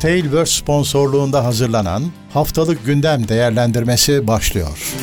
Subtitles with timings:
[0.00, 4.94] Tailverse sponsorluğunda hazırlanan Haftalık Gündem Değerlendirmesi başlıyor.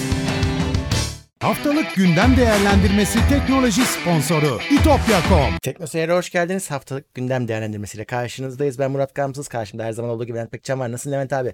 [1.41, 5.57] Haftalık gündem değerlendirmesi teknoloji sponsoru itopya.com.
[5.63, 6.71] Teknoseyir'e hoş geldiniz.
[6.71, 8.79] Haftalık gündem değerlendirmesiyle karşınızdayız.
[8.79, 9.47] Ben Murat Gamsız.
[9.47, 10.91] Karşımda her zaman olduğu gibi Levent Pekcan var.
[10.91, 11.53] Nasılsın Levent abi?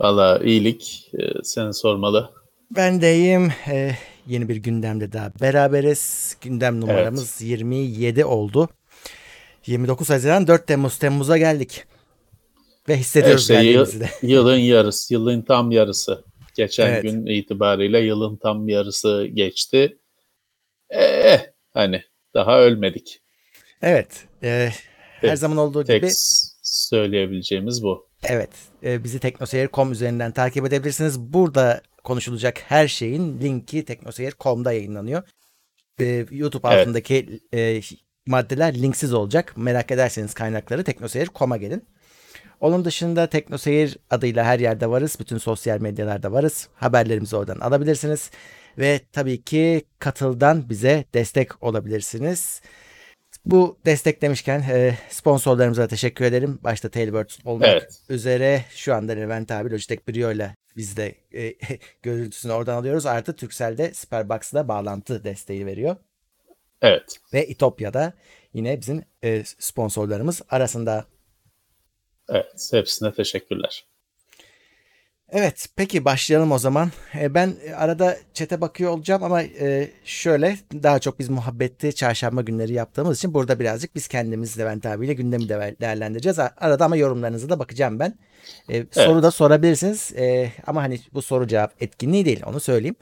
[0.00, 1.10] Valla iyilik.
[1.14, 2.30] Ee, seni sormalı.
[2.70, 3.52] Ben de iyiyim.
[3.68, 3.92] Ee,
[4.26, 6.36] yeni bir gündemde daha beraberiz.
[6.40, 7.50] Gündem numaramız evet.
[7.50, 8.68] 27 oldu.
[9.68, 11.84] 29 Haziran 4 Temmuz Temmuz'a geldik.
[12.88, 14.10] Ve hissediyoruz işte geldiğimizi de.
[14.22, 16.24] Yılın yarısı, yılın tam yarısı.
[16.54, 17.02] Geçen evet.
[17.02, 19.98] gün itibariyle yılın tam yarısı geçti.
[20.92, 22.02] Eee hani
[22.34, 23.20] daha ölmedik.
[23.82, 24.24] Evet.
[24.42, 24.70] E,
[25.20, 26.10] her zaman olduğu tek gibi.
[26.62, 28.08] söyleyebileceğimiz bu.
[28.24, 28.50] Evet.
[28.82, 31.20] E, bizi teknoseyir.com üzerinden takip edebilirsiniz.
[31.20, 35.22] Burada konuşulacak her şeyin linki teknoseyir.com'da yayınlanıyor.
[36.00, 36.80] E, YouTube evet.
[36.80, 37.80] altındaki e,
[38.28, 39.52] maddeler linksiz olacak.
[39.56, 41.84] Merak ederseniz kaynakları teknoseyir.com'a gelin.
[42.60, 45.16] Onun dışında Teknoseyir adıyla her yerde varız.
[45.20, 46.68] Bütün sosyal medyalarda varız.
[46.74, 48.30] Haberlerimizi oradan alabilirsiniz.
[48.78, 52.60] Ve tabii ki katıldan bize destek olabilirsiniz.
[53.44, 56.58] Bu destek demişken e, sponsorlarımıza teşekkür ederim.
[56.62, 58.00] Başta Tailbird olmak evet.
[58.08, 61.54] üzere şu anda Levent abi Logitech Brio ile biz de e,
[62.02, 63.06] görüntüsünü oradan alıyoruz.
[63.06, 65.96] Artı Turkcell'de Superbox'da bağlantı desteği veriyor.
[66.82, 67.16] Evet.
[67.32, 68.12] Ve İtopya'da
[68.54, 71.04] yine bizim e, sponsorlarımız arasında.
[72.28, 73.84] Evet, hepsine teşekkürler.
[75.30, 76.90] Evet, peki başlayalım o zaman.
[77.20, 82.72] E, ben arada çete bakıyor olacağım ama e, şöyle daha çok biz muhabbeti çarşamba günleri
[82.72, 86.38] yaptığımız için burada birazcık biz kendimiz Levent abiyle gündemi de değerlendireceğiz.
[86.38, 88.18] Arada ama yorumlarınızı da bakacağım ben.
[88.68, 88.94] E, evet.
[88.94, 90.12] Soru da sorabilirsiniz
[90.66, 92.96] ama hani bu soru cevap etkinliği değil onu söyleyeyim.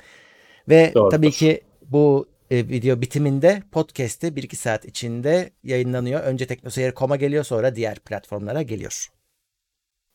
[0.69, 1.11] Ve Doğrudur.
[1.11, 6.21] tabii ki bu video bitiminde podcast'te 1-2 saat içinde yayınlanıyor.
[6.21, 9.09] Önce teknoseyir.com'a geliyor sonra diğer platformlara geliyor.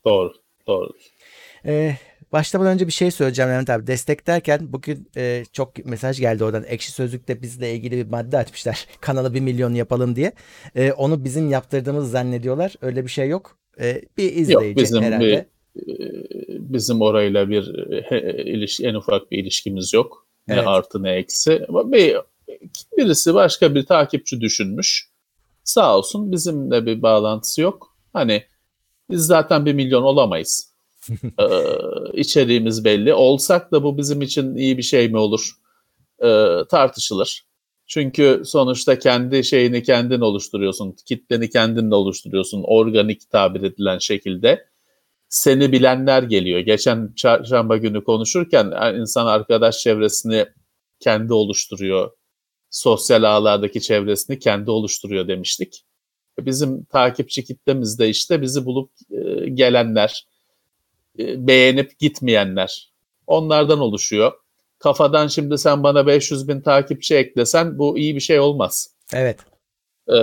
[0.06, 0.34] Doğru,
[0.68, 0.90] doğru.
[1.66, 1.96] Ee,
[2.32, 3.88] başlamadan önce bir şey söyleyeceğim Levent abi.
[3.88, 6.64] Destek derken bugün e, çok mesaj geldi oradan.
[6.68, 8.88] Ekşi Sözlük'te bizle ilgili bir madde açmışlar.
[9.02, 10.32] Kanalı bir milyon yapalım diye.
[10.76, 12.76] E, onu bizim yaptırdığımız zannediyorlar.
[12.82, 13.58] Öyle bir şey yok.
[13.80, 15.26] E, bir izleyici yok, bizim herhalde.
[15.26, 15.46] Bir,
[16.50, 17.64] bizim orayla bir
[18.04, 20.28] he, ilişki, en ufak bir ilişkimiz yok.
[20.52, 20.68] Ne evet.
[20.68, 21.66] artı ne eksi.
[21.70, 22.18] Ama bir,
[22.98, 25.10] birisi başka bir takipçi düşünmüş.
[25.64, 27.96] Sağ olsun bizimle bir bağlantısı yok.
[28.14, 28.44] Hani
[29.10, 30.72] biz zaten bir milyon olamayız.
[31.40, 31.48] ee,
[32.14, 33.14] içeriğimiz belli.
[33.14, 35.52] Olsak da bu bizim için iyi bir şey mi olur?
[36.24, 37.46] Ee, tartışılır.
[37.88, 40.96] Çünkü sonuçta kendi şeyini kendin oluşturuyorsun.
[41.06, 42.64] Kitleni kendin oluşturuyorsun.
[42.64, 44.66] Organik tabir edilen şekilde.
[45.32, 46.60] Seni bilenler geliyor.
[46.60, 50.46] Geçen çarşamba günü konuşurken insan arkadaş çevresini
[51.00, 52.12] kendi oluşturuyor.
[52.70, 55.84] Sosyal ağlardaki çevresini kendi oluşturuyor demiştik.
[56.40, 60.28] Bizim takipçi kitlemiz de işte bizi bulup e, gelenler,
[61.20, 62.92] e, beğenip gitmeyenler.
[63.28, 64.32] Onlardan oluşuyor.
[64.80, 68.96] Kafadan şimdi sen bana 500 bin takipçi eklesen bu iyi bir şey olmaz.
[69.14, 69.40] Evet.
[70.08, 70.14] Ee,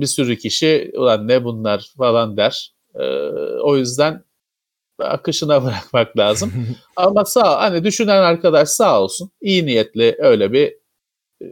[0.00, 2.72] bir sürü kişi ulan ne bunlar falan der.
[3.00, 3.30] Ee,
[3.62, 4.24] o yüzden
[4.98, 6.52] akışına bırakmak lazım.
[6.96, 10.74] Ama sağ hani düşünen arkadaş sağ olsun iyi niyetli öyle bir
[11.42, 11.46] e,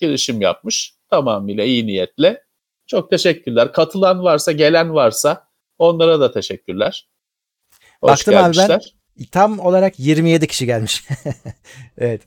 [0.00, 0.94] girişim yapmış.
[1.10, 2.42] Tamamıyla iyi niyetle.
[2.86, 3.72] Çok teşekkürler.
[3.72, 5.48] Katılan varsa, gelen varsa
[5.78, 7.08] onlara da teşekkürler.
[8.00, 8.64] Hoş Baktım gelmişler.
[8.64, 8.84] abi
[9.18, 11.04] ben tam olarak 27 kişi gelmiş.
[11.98, 12.22] evet.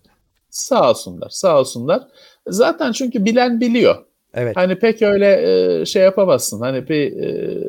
[0.50, 2.04] Sağ olsunlar, sağ olsunlar.
[2.48, 4.06] Zaten çünkü bilen biliyor.
[4.34, 4.58] Evet.
[4.58, 5.42] Hani pek öyle
[5.82, 6.60] e, şey yapamazsın.
[6.60, 7.62] Hani bir e,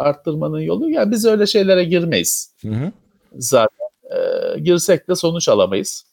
[0.00, 0.90] arttırmanın yolu.
[0.90, 2.54] Ya biz öyle şeylere girmeyiz.
[2.62, 2.92] Hı hı.
[3.38, 6.04] Zaten e, girsek de sonuç alamayız.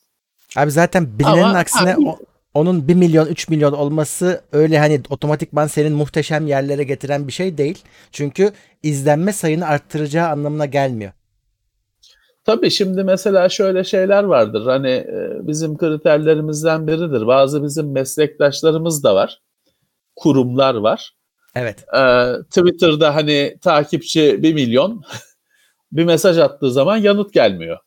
[0.57, 2.19] Abi zaten bilinenin Ama, aksine abi, o,
[2.53, 7.57] onun 1 milyon 3 milyon olması öyle hani otomatikman senin muhteşem yerlere getiren bir şey
[7.57, 7.83] değil.
[8.11, 8.51] Çünkü
[8.83, 11.11] izlenme sayını arttıracağı anlamına gelmiyor.
[12.45, 14.65] Tabii şimdi mesela şöyle şeyler vardır.
[14.65, 17.27] Hani e, bizim kriterlerimizden biridir.
[17.27, 19.41] Bazı bizim meslektaşlarımız da var.
[20.15, 21.13] Kurumlar var.
[21.55, 21.85] Evet.
[21.96, 25.03] Ee, Twitter'da hani takipçi 1 milyon
[25.91, 27.78] bir mesaj attığı zaman yanıt gelmiyor.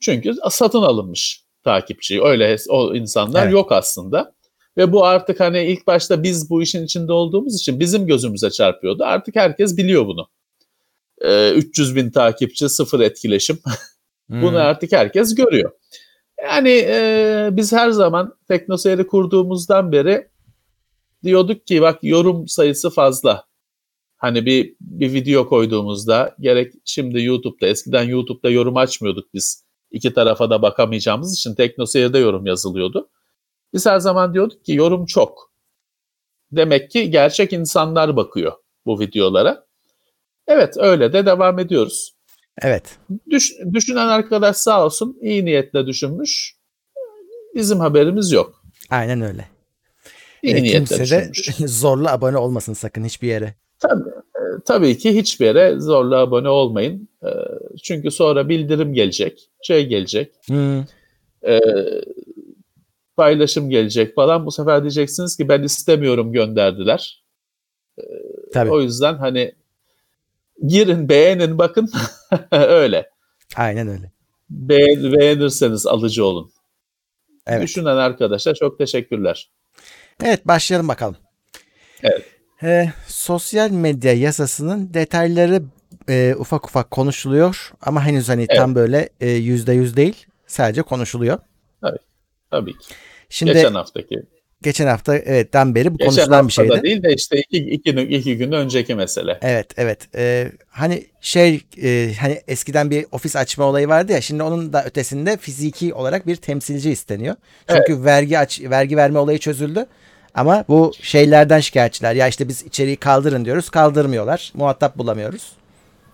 [0.00, 2.22] Çünkü satın alınmış takipçi.
[2.22, 3.52] Öyle o insanlar evet.
[3.52, 4.34] yok aslında.
[4.76, 9.04] Ve bu artık hani ilk başta biz bu işin içinde olduğumuz için bizim gözümüze çarpıyordu.
[9.04, 10.28] Artık herkes biliyor bunu.
[11.20, 13.58] Ee, 300 bin takipçi, sıfır etkileşim.
[14.28, 14.42] hmm.
[14.42, 15.72] Bunu artık herkes görüyor.
[16.42, 20.28] Yani e, biz her zaman teknoseyri kurduğumuzdan beri
[21.24, 23.44] diyorduk ki bak yorum sayısı fazla.
[24.16, 29.64] Hani bir bir video koyduğumuzda gerek şimdi YouTube'da eskiden YouTube'da yorum açmıyorduk biz.
[29.90, 33.10] İki tarafa da bakamayacağımız için teknoseyirde yorum yazılıyordu.
[33.72, 35.52] Biz her zaman diyorduk ki yorum çok.
[36.52, 38.52] Demek ki gerçek insanlar bakıyor
[38.86, 39.66] bu videolara.
[40.46, 42.14] Evet öyle de devam ediyoruz.
[42.62, 42.98] Evet.
[43.30, 46.56] Düş, düşünen arkadaş sağ olsun iyi niyetle düşünmüş.
[47.54, 48.62] Bizim haberimiz yok.
[48.90, 49.51] Aynen öyle.
[50.42, 51.32] İyi E, kimse de
[51.66, 53.54] zorla abone olmasın sakın hiçbir yere.
[53.78, 54.10] Tabii,
[54.64, 57.08] tabii ki hiçbir yere zorla abone olmayın.
[57.82, 60.84] Çünkü sonra bildirim gelecek, şey gelecek, Hmm,
[63.16, 64.46] paylaşım gelecek falan.
[64.46, 67.24] Bu sefer diyeceksiniz ki ben istemiyorum gönderdiler.
[68.52, 68.70] tabii.
[68.70, 69.52] O yüzden hani
[70.66, 71.90] girin beğenin bakın
[72.52, 73.10] öyle.
[73.56, 74.12] Aynen öyle.
[74.50, 76.50] Beğen, beğenirseniz alıcı olun.
[77.46, 77.62] Evet.
[77.62, 79.50] Düşünen arkadaşlar çok teşekkürler.
[80.24, 81.16] Evet başlayalım bakalım.
[82.02, 82.22] Evet.
[82.62, 85.62] Ee, sosyal medya yasasının detayları
[86.08, 90.26] e, ufak ufak konuşuluyor ama henüz hani tam böyle e, yüzde yüz değil.
[90.46, 91.38] Sadece konuşuluyor.
[92.50, 92.94] Tabii ki.
[93.28, 93.74] Şimdi geçen
[94.62, 96.82] geçen, hafta evetten beri bu Geçen konuşulan bir şeydi.
[96.82, 99.38] değil de işte iki, iki, iki gün önceki mesele.
[99.42, 100.08] Evet evet.
[100.14, 104.84] Ee, hani şey e, hani eskiden bir ofis açma olayı vardı ya şimdi onun da
[104.84, 107.36] ötesinde fiziki olarak bir temsilci isteniyor.
[107.68, 109.86] Çünkü vergi aç vergi verme olayı çözüldü.
[110.34, 112.14] Ama bu şeylerden şikayetçiler.
[112.14, 113.70] Ya işte biz içeriği kaldırın diyoruz.
[113.70, 114.52] Kaldırmıyorlar.
[114.54, 115.52] Muhatap bulamıyoruz.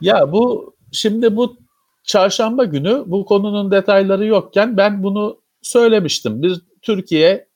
[0.01, 1.57] Ya bu şimdi bu
[2.05, 6.43] çarşamba günü bu konunun detayları yokken ben bunu söylemiştim.
[6.43, 7.48] Bir Türkiye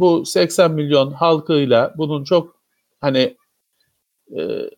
[0.00, 2.56] bu 80 milyon halkıyla bunun çok
[3.00, 3.36] hani
[4.38, 4.70] e,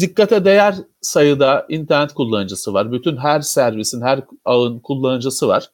[0.00, 2.92] dikkate değer sayıda internet kullanıcısı var.
[2.92, 5.70] Bütün her servisin, her ağın kullanıcısı var.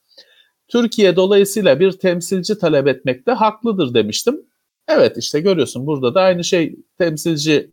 [0.69, 4.41] Türkiye dolayısıyla bir temsilci talep etmekte haklıdır demiştim.
[4.89, 7.71] Evet işte görüyorsun burada da aynı şey temsilci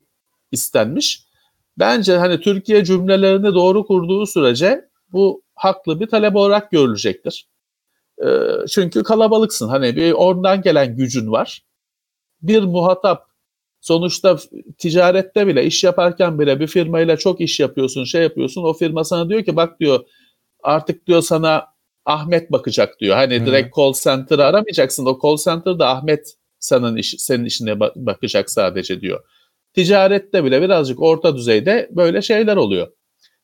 [0.52, 1.24] istenmiş.
[1.80, 7.48] Bence hani Türkiye cümlelerini doğru kurduğu sürece bu haklı bir talep olarak görülecektir.
[8.26, 9.68] Ee, çünkü kalabalıksın.
[9.68, 11.64] Hani bir oradan gelen gücün var.
[12.42, 13.28] Bir muhatap
[13.82, 14.38] sonuçta
[14.78, 18.64] ticarette bile iş yaparken bile bir firmayla çok iş yapıyorsun, şey yapıyorsun.
[18.64, 20.06] O firma sana diyor ki bak diyor
[20.64, 21.66] artık diyor sana
[22.06, 23.16] Ahmet bakacak diyor.
[23.16, 25.06] Hani direkt call center'ı aramayacaksın.
[25.06, 29.24] O call center'da Ahmet senin iş, senin işine ba- bakacak sadece diyor.
[29.74, 32.88] Ticarette bile birazcık orta düzeyde böyle şeyler oluyor.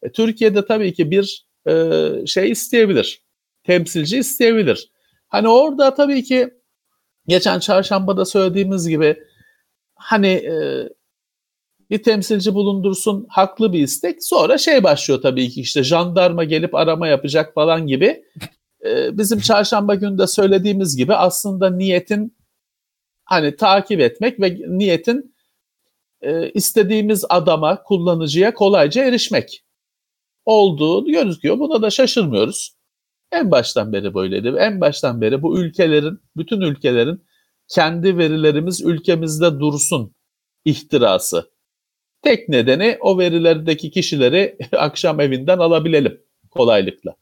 [0.04, 3.23] E, Türkiye'de tabii ki bir e, şey isteyebilir.
[3.63, 4.92] Temsilci isteyebilir.
[5.27, 6.50] Hani orada tabii ki
[7.27, 9.18] geçen çarşambada söylediğimiz gibi
[9.95, 10.89] hani e,
[11.89, 14.24] bir temsilci bulundursun haklı bir istek.
[14.24, 18.24] Sonra şey başlıyor tabii ki işte jandarma gelip arama yapacak falan gibi.
[18.86, 22.38] E, bizim çarşamba günü de söylediğimiz gibi aslında niyetin
[23.25, 25.36] hani takip etmek ve niyetin
[26.21, 29.63] e, istediğimiz adama, kullanıcıya kolayca erişmek
[30.45, 31.60] olduğu gözüküyor.
[31.60, 32.75] Buna da şaşırmıyoruz.
[33.34, 34.56] En baştan beri böyleydi.
[34.60, 37.24] En baştan beri bu ülkelerin, bütün ülkelerin
[37.68, 40.16] kendi verilerimiz ülkemizde dursun
[40.66, 41.52] ihtirası.
[42.22, 46.22] Tek nedeni o verilerdeki kişileri akşam evinden alabilelim
[46.52, 47.16] kolaylıkla.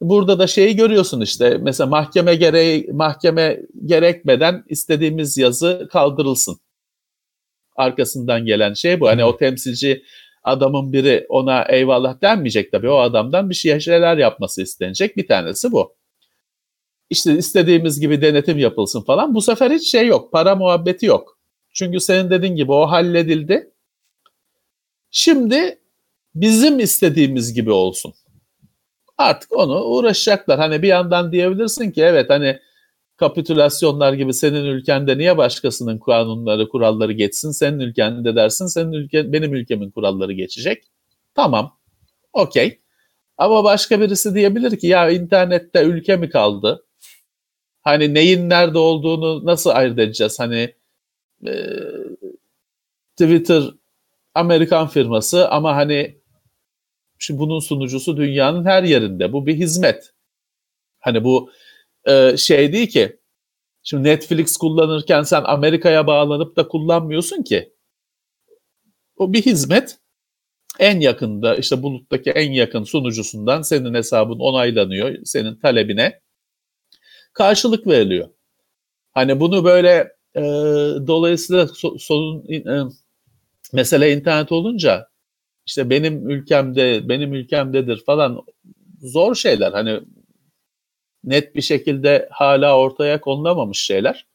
[0.00, 6.60] Burada da şeyi görüyorsun işte mesela mahkeme gereği mahkeme gerekmeden istediğimiz yazı kaldırılsın.
[7.76, 9.08] Arkasından gelen şey bu.
[9.08, 10.02] Hani o temsilci
[10.44, 12.88] adamın biri ona eyvallah denmeyecek tabii.
[12.88, 15.16] O adamdan bir şey şeyler yapması istenecek.
[15.16, 15.94] Bir tanesi bu.
[17.10, 19.34] İşte istediğimiz gibi denetim yapılsın falan.
[19.34, 20.32] Bu sefer hiç şey yok.
[20.32, 21.38] Para muhabbeti yok.
[21.72, 23.70] Çünkü senin dediğin gibi o halledildi.
[25.10, 25.78] Şimdi
[26.34, 28.14] bizim istediğimiz gibi olsun.
[29.18, 30.58] Artık onu uğraşacaklar.
[30.58, 32.60] Hani bir yandan diyebilirsin ki evet hani
[33.18, 37.50] kapitülasyonlar gibi senin ülkende niye başkasının kanunları, kuralları geçsin?
[37.50, 40.84] Senin ülkende dersin, senin ülke, benim ülkemin kuralları geçecek.
[41.34, 41.78] Tamam,
[42.32, 42.80] okey.
[43.38, 46.84] Ama başka birisi diyebilir ki ya internette ülke mi kaldı?
[47.82, 50.40] Hani neyin nerede olduğunu nasıl ayırt edeceğiz?
[50.40, 50.74] Hani
[51.46, 51.52] e,
[53.16, 53.62] Twitter
[54.34, 56.18] Amerikan firması ama hani
[57.18, 59.32] şimdi bunun sunucusu dünyanın her yerinde.
[59.32, 60.12] Bu bir hizmet.
[61.00, 61.50] Hani bu
[62.08, 63.20] e, şey değil ki
[63.82, 67.72] şimdi Netflix kullanırken sen Amerika'ya bağlanıp da kullanmıyorsun ki.
[69.16, 69.98] O bir hizmet.
[70.78, 75.16] En yakında işte buluttaki en yakın sunucusundan senin hesabın onaylanıyor.
[75.24, 76.20] Senin talebine
[77.32, 78.28] karşılık veriliyor.
[79.14, 80.42] Hani bunu böyle e,
[81.06, 82.82] dolayısıyla so, sorun e,
[83.72, 85.08] mesele internet olunca
[85.66, 88.44] işte benim ülkemde benim ülkemdedir falan
[89.00, 89.72] zor şeyler.
[89.72, 90.00] Hani
[91.24, 94.26] net bir şekilde hala ortaya konulamamış şeyler.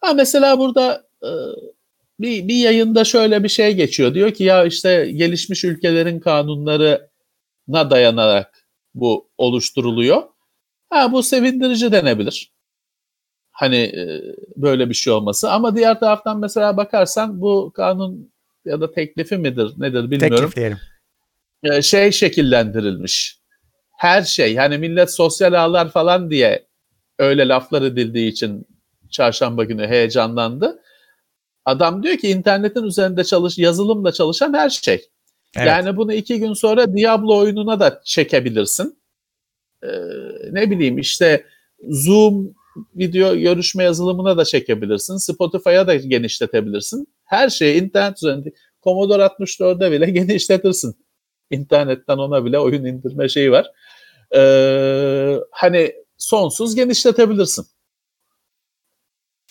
[0.00, 1.30] Ha mesela burada e,
[2.20, 4.14] bir, bir yayında şöyle bir şey geçiyor.
[4.14, 10.22] Diyor ki ya işte gelişmiş ülkelerin kanunlarına dayanarak bu oluşturuluyor.
[10.90, 12.52] Ha bu sevindirici denebilir.
[13.50, 14.22] Hani e,
[14.56, 15.50] böyle bir şey olması.
[15.50, 18.32] Ama diğer taraftan mesela bakarsan bu kanun
[18.64, 20.36] ya da teklifi midir nedir bilmiyorum.
[20.36, 20.78] Teklif diyelim.
[21.62, 23.39] Ee, şey şekillendirilmiş.
[24.00, 26.66] Her şey hani millet sosyal ağlar falan diye
[27.18, 28.66] öyle laflar edildiği için
[29.10, 30.82] çarşamba günü heyecanlandı.
[31.64, 34.94] Adam diyor ki internetin üzerinde çalış yazılımla çalışan her şey.
[35.56, 35.66] Evet.
[35.66, 38.98] Yani bunu iki gün sonra Diablo oyununa da çekebilirsin.
[39.82, 39.88] Ee,
[40.50, 41.44] ne bileyim işte
[41.88, 42.54] Zoom
[42.96, 45.16] video görüşme yazılımına da çekebilirsin.
[45.16, 47.06] Spotify'a da genişletebilirsin.
[47.24, 48.52] Her şeyi internet üzerinde
[48.82, 50.94] Commodore 64'de bile genişletirsin.
[51.50, 53.70] İnternetten ona bile oyun indirme şeyi var.
[54.36, 57.66] Ee, hani sonsuz genişletebilirsin.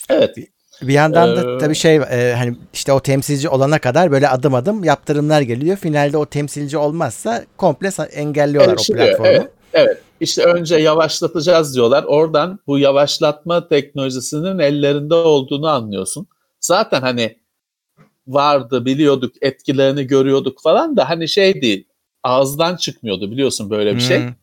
[0.10, 0.36] Evet.
[0.82, 4.54] Bir yandan da Ee, tabii şey e, hani işte o temsilci olana kadar böyle adım
[4.54, 5.78] adım yaptırımlar geliyor.
[5.78, 9.28] Finalde o temsilci olmazsa komple engelliyorlar o platformu.
[9.28, 9.98] Evet, evet.
[10.20, 12.04] İşte önce yavaşlatacağız diyorlar.
[12.04, 16.28] Oradan bu yavaşlatma teknolojisinin ellerinde olduğunu anlıyorsun.
[16.60, 17.40] Zaten hani
[18.28, 21.88] vardı biliyorduk etkilerini görüyorduk falan da hani şey değil
[22.24, 24.20] ağızdan çıkmıyordu biliyorsun böyle bir şey.
[24.20, 24.34] Hmm.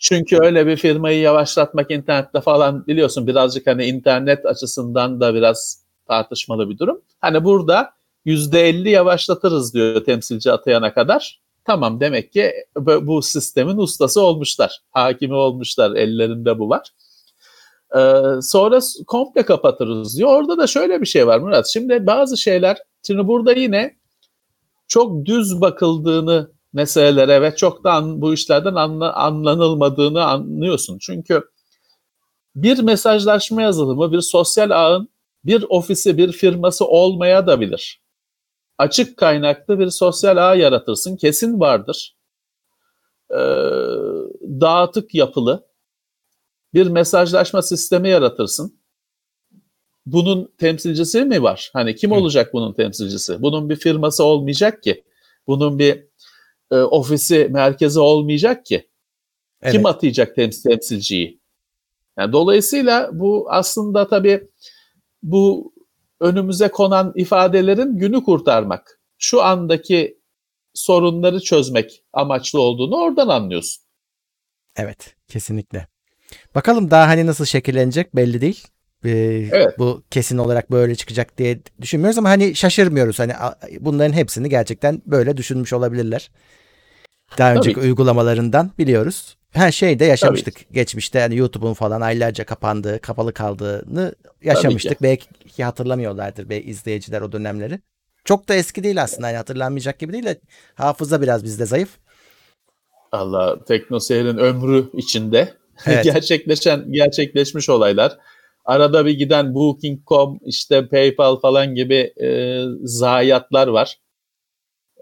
[0.00, 6.70] Çünkü öyle bir firmayı yavaşlatmak internette falan biliyorsun birazcık hani internet açısından da biraz tartışmalı
[6.70, 7.00] bir durum.
[7.20, 7.90] Hani burada
[8.26, 11.40] %50 yavaşlatırız diyor temsilci atayana kadar.
[11.64, 14.80] Tamam demek ki bu sistemin ustası olmuşlar.
[14.90, 15.90] Hakimi olmuşlar.
[15.96, 16.90] Ellerinde bu var.
[17.96, 20.30] Ee, sonra komple kapatırız diyor.
[20.30, 21.68] Orada da şöyle bir şey var Murat.
[21.68, 23.96] Şimdi bazı şeyler şimdi burada yine
[24.88, 30.98] çok düz bakıldığını meselelere ve çok da an- bu işlerden anla- anlanılmadığını anlıyorsun.
[31.00, 31.42] Çünkü
[32.54, 35.08] bir mesajlaşma yazılımı bir sosyal ağın
[35.44, 38.02] bir ofisi bir firması olmaya da bilir.
[38.78, 41.16] Açık kaynaklı bir sosyal ağ yaratırsın.
[41.16, 42.16] Kesin vardır.
[43.30, 43.36] Ee,
[44.42, 45.66] dağıtık yapılı
[46.74, 48.80] bir mesajlaşma sistemi yaratırsın.
[50.06, 51.70] Bunun temsilcisi mi var?
[51.72, 53.42] Hani kim olacak bunun temsilcisi?
[53.42, 55.04] Bunun bir firması olmayacak ki.
[55.46, 56.09] Bunun bir
[56.70, 58.88] e, ofisi, merkezi olmayacak ki.
[59.62, 59.72] Evet.
[59.72, 61.40] Kim atayacak temsil, temsilciyi?
[62.18, 64.48] Yani dolayısıyla bu aslında tabii
[65.22, 65.72] bu
[66.20, 69.00] önümüze konan ifadelerin günü kurtarmak.
[69.18, 70.18] Şu andaki
[70.74, 73.84] sorunları çözmek amaçlı olduğunu oradan anlıyorsun.
[74.76, 75.86] Evet, kesinlikle.
[76.54, 78.66] Bakalım daha hani nasıl şekillenecek belli değil.
[79.04, 79.78] Ee, Evet.
[79.78, 83.18] Bu kesin olarak böyle çıkacak diye düşünmüyoruz ama hani şaşırmıyoruz.
[83.18, 83.32] Hani
[83.80, 86.30] bunların hepsini gerçekten böyle düşünmüş olabilirler.
[87.38, 87.80] Daha önceki ki.
[87.80, 89.36] uygulamalarından biliyoruz.
[89.50, 91.18] Her şeyde yaşamıştık geçmişte.
[91.18, 95.02] Yani YouTube'un falan aylarca kapandığı, kapalı kaldığını yaşamıştık.
[95.02, 97.80] Belki hatırlamıyorlardır be izleyiciler o dönemleri.
[98.24, 99.26] Çok da eski değil aslında.
[99.26, 100.40] Yani hatırlanmayacak gibi değil de
[100.74, 101.88] hafıza biraz bizde zayıf.
[103.12, 105.54] Allah teknoseyrin ömrü içinde
[105.86, 106.04] Evet.
[106.04, 108.18] gerçekleşen gerçekleşmiş olaylar.
[108.64, 113.96] Arada bir giden Booking.com işte PayPal falan gibi e, zayiatlar var.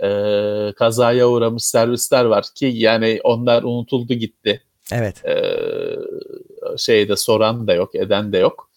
[0.02, 4.62] E, kazaya uğramış servisler var ki yani onlar unutuldu gitti.
[4.93, 5.25] Evet.
[5.25, 5.57] E,
[6.76, 8.69] şeyde soran da yok, eden de yok.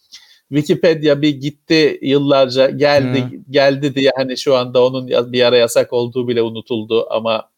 [0.49, 6.27] Wikipedia bir gitti yıllarca geldi geldi diye hani şu anda onun bir ara yasak olduğu
[6.27, 7.49] bile unutuldu ama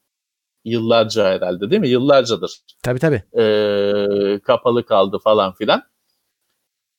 [0.65, 1.89] yıllarca herhalde değil mi?
[1.89, 3.23] Yıllarcadır Tabii tabii.
[3.39, 5.83] e, kapalı kaldı falan filan.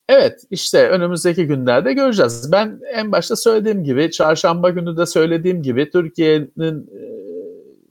[0.09, 2.53] Evet işte önümüzdeki günlerde göreceğiz.
[2.53, 7.05] Ben en başta söylediğim gibi çarşamba günü de söylediğim gibi Türkiye'nin e,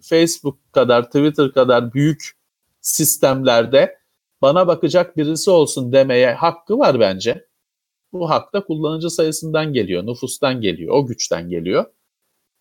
[0.02, 2.32] Facebook kadar Twitter kadar büyük
[2.82, 3.98] sistemlerde
[4.42, 7.48] bana bakacak birisi olsun demeye hakkı var bence.
[8.14, 11.86] Bu hak da kullanıcı sayısından geliyor, nüfustan geliyor, o güçten geliyor.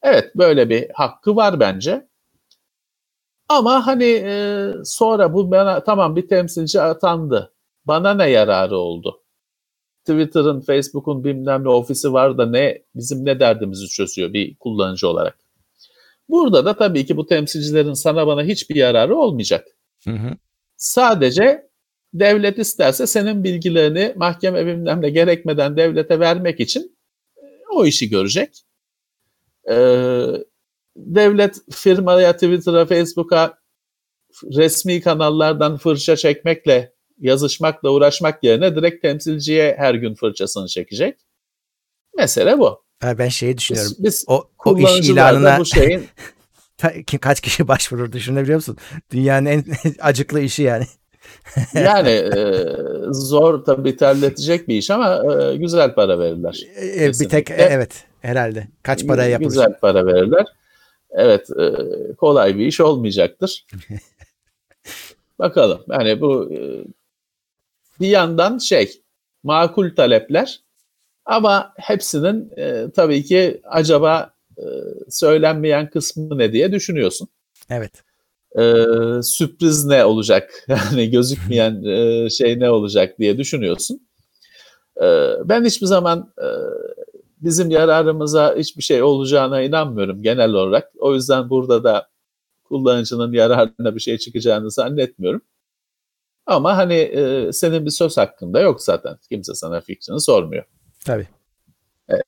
[0.03, 2.09] Evet böyle bir hakkı var bence.
[3.49, 7.55] Ama hani e, sonra bu bana tamam bir temsilci atandı.
[7.85, 9.22] Bana ne yararı oldu?
[10.05, 15.39] Twitter'ın, Facebook'un bilmem ne ofisi var da ne bizim ne derdimizi çözüyor bir kullanıcı olarak.
[16.29, 19.69] Burada da tabii ki bu temsilcilerin sana bana hiçbir yararı olmayacak.
[20.05, 20.37] Hı hı.
[20.77, 21.69] Sadece
[22.15, 26.97] devlet isterse senin bilgilerini mahkeme bilmem ne gerekmeden devlete vermek için
[27.37, 27.43] e,
[27.75, 28.65] o işi görecek.
[29.71, 30.27] Ee,
[30.97, 33.59] devlet firmaya, Twitter'a, Facebook'a
[34.45, 36.92] resmi kanallardan fırça çekmekle,
[37.23, 41.19] yazışmakla uğraşmak yerine direkt temsilciye her gün fırçasını çekecek.
[42.17, 42.83] Mesele bu.
[43.03, 43.93] Ben şeyi düşünüyorum.
[43.99, 46.09] Biz, biz O, o iş ilanına bu şeyin
[47.21, 48.77] kaç kişi başvurur düşünebiliyor musun?
[49.13, 49.65] Dünyanın en
[50.01, 50.85] acıklı işi yani.
[51.75, 52.65] yani e,
[53.11, 56.63] zor tabii terletecek bir iş ama e, güzel para verirler.
[56.77, 58.69] E, e, bir tek evet herhalde.
[58.83, 59.49] Kaç paraya yapılır?
[59.49, 60.47] Güzel para verirler.
[61.11, 61.73] Evet e,
[62.15, 63.67] kolay bir iş olmayacaktır.
[65.39, 65.85] Bakalım.
[65.91, 66.59] Yani bu e,
[68.03, 69.03] bir yandan şey
[69.43, 70.61] makul talepler
[71.25, 74.65] ama hepsinin e, tabii ki acaba e,
[75.09, 77.29] söylenmeyen kısmı ne diye düşünüyorsun.
[77.71, 77.93] Evet.
[78.59, 78.63] E,
[79.23, 80.53] sürpriz ne olacak?
[80.69, 84.01] Yani gözükmeyen e, şey ne olacak diye düşünüyorsun.
[85.03, 85.07] E,
[85.45, 86.49] ben hiçbir zaman e,
[87.41, 90.93] bizim yararımıza hiçbir şey olacağına inanmıyorum genel olarak.
[90.99, 92.09] O yüzden burada da
[92.65, 95.43] kullanıcının yararına bir şey çıkacağını zannetmiyorum.
[96.47, 99.17] Ama hani e, senin bir söz hakkında yok zaten.
[99.29, 100.65] Kimse sana fikrini sormuyor.
[101.05, 101.29] Tabii.
[102.09, 102.25] Evet.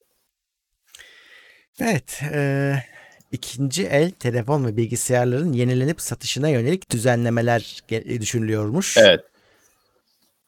[1.81, 2.21] Evet.
[2.33, 2.75] E,
[3.33, 7.83] ikinci el telefon ve bilgisayarların yenilenip satışına yönelik düzenlemeler
[8.21, 8.97] düşünülüyormuş.
[8.99, 9.21] Evet.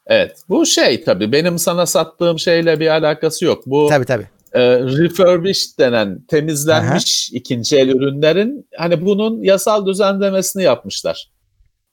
[0.07, 0.37] Evet.
[0.49, 3.63] Bu şey tabii benim sana sattığım şeyle bir alakası yok.
[3.65, 4.27] Bu tabii tabii.
[4.53, 7.37] E, refurbished denen temizlenmiş Aha.
[7.37, 11.29] ikinci el ürünlerin hani bunun yasal düzenlemesini yapmışlar.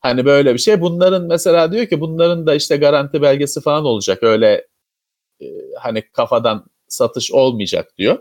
[0.04, 0.80] Hani böyle bir şey.
[0.80, 4.22] Bunların mesela diyor ki bunların da işte garanti belgesi falan olacak.
[4.22, 4.66] Öyle
[5.40, 5.46] e,
[5.78, 8.18] hani kafadan satış olmayacak diyor.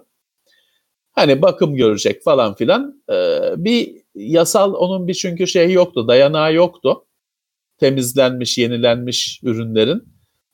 [1.12, 3.04] Hani bakım görecek falan filan.
[3.10, 3.16] E,
[3.58, 7.06] bir yasal onun bir çünkü şey yoktu, dayanağı yoktu.
[7.78, 10.04] Temizlenmiş, yenilenmiş ürünlerin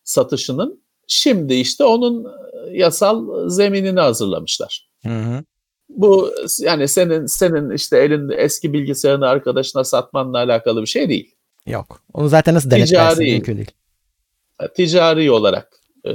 [0.04, 0.84] satışının.
[1.08, 2.28] Şimdi işte onun
[2.72, 4.90] yasal zeminini hazırlamışlar.
[5.04, 5.44] Hı hı.
[5.90, 11.36] Bu yani senin senin işte elinde eski bilgisayarını arkadaşına satmanla alakalı bir şey değil.
[11.66, 12.02] Yok.
[12.14, 13.72] Onu zaten nasıl denetlersin mümkün değil.
[14.76, 15.68] Ticari olarak
[16.06, 16.12] e,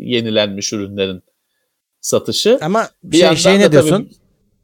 [0.00, 1.22] yenilenmiş ürünlerin
[2.00, 2.58] satışı.
[2.62, 4.04] Ama bir şey, şey ne diyorsun?
[4.04, 4.14] Tabii,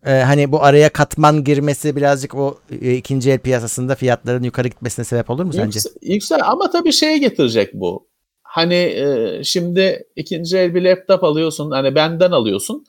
[0.06, 5.04] ee, hani bu araya katman girmesi birazcık o e, ikinci el piyasasında fiyatların yukarı gitmesine
[5.04, 5.64] sebep olur mu sence?
[5.64, 8.09] Yüksel, yüksel ama tabii şeye getirecek bu.
[8.42, 12.85] Hani e, şimdi ikinci el bir laptop alıyorsun hani benden alıyorsun.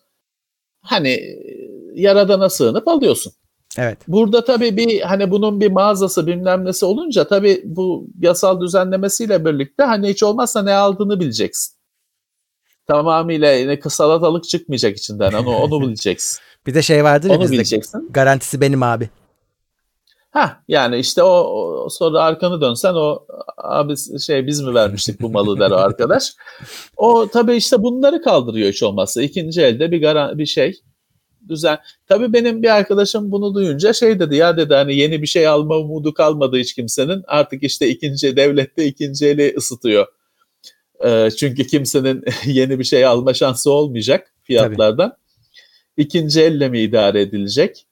[0.81, 1.19] Hani
[1.95, 3.33] yaradana sığınıp alıyorsun.
[3.77, 3.97] Evet.
[4.07, 9.83] Burada tabii bir hani bunun bir mağazası bilmem nesi olunca tabii bu yasal düzenlemesiyle birlikte
[9.83, 11.75] hani hiç olmazsa ne aldığını bileceksin.
[12.87, 16.39] Tamamıyla yine salatalık çıkmayacak içinden onu onu bileceksin.
[16.67, 18.09] bir de şey vardır ya onu bizde bileceksin.
[18.11, 19.09] garantisi benim abi.
[20.31, 23.25] Ha yani işte o, o sonra arkanı dönsen o
[23.57, 26.33] abi şey biz mi vermiştik bu malı der o arkadaş.
[26.97, 29.21] O tabii işte bunları kaldırıyor hiç olmazsa.
[29.21, 30.81] İkinci elde bir garan bir şey
[31.49, 31.77] düzen.
[32.07, 35.77] Tabii benim bir arkadaşım bunu duyunca şey dedi ya dedi hani yeni bir şey alma
[35.77, 37.23] umudu kalmadı hiç kimsenin.
[37.27, 40.07] Artık işte ikinci devlette ikinci eli ısıtıyor.
[41.05, 45.09] Ee, çünkü kimsenin yeni bir şey alma şansı olmayacak fiyatlardan.
[45.09, 45.21] Tabii.
[45.97, 47.85] İkinci elle mi idare edilecek?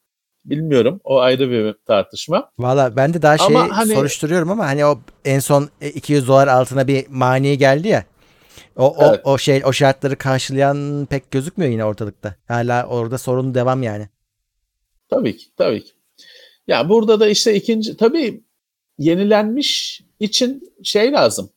[0.49, 1.01] Bilmiyorum.
[1.03, 2.51] O ayrı bir tartışma.
[2.59, 6.87] Valla ben de daha şey hani, soruşturuyorum ama hani o en son 200 dolar altına
[6.87, 8.05] bir mani geldi ya.
[8.75, 9.21] O, evet.
[9.23, 12.35] o, o şey o şartları karşılayan pek gözükmüyor yine ortalıkta.
[12.47, 14.09] Hala orada sorun devam yani.
[15.09, 15.91] Tabii ki, tabii ki.
[16.67, 18.43] Ya burada da işte ikinci tabii
[18.97, 21.49] yenilenmiş için şey lazım.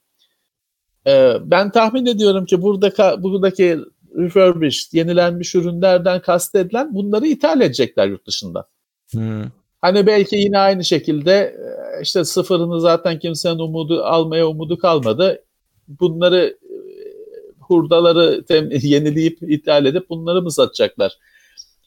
[1.07, 3.79] Ee, ben tahmin ediyorum ki burada buradaki
[4.19, 8.69] refurbished, yenilenmiş ürünlerden kastedilen bunları ithal edecekler yurt dışında.
[9.13, 9.45] Hmm.
[9.81, 15.45] Hani belki yine aynı şekilde e, işte sıfırını zaten kimsenin umudu almaya umudu kalmadı.
[15.89, 16.75] Bunları e,
[17.61, 21.19] hurdaları tem, yenileyip ithal edip bunları mı satacaklar?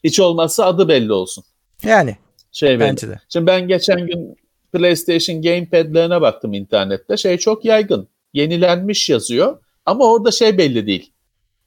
[0.03, 1.43] Hiç olmazsa adı belli olsun.
[1.83, 2.17] Yani.
[2.51, 3.19] Şey bence de.
[3.29, 4.35] Şimdi ben geçen gün
[4.73, 7.17] PlayStation Gamepad'lerine baktım internette.
[7.17, 8.07] Şey çok yaygın.
[8.33, 9.57] Yenilenmiş yazıyor.
[9.85, 11.11] Ama orada şey belli değil.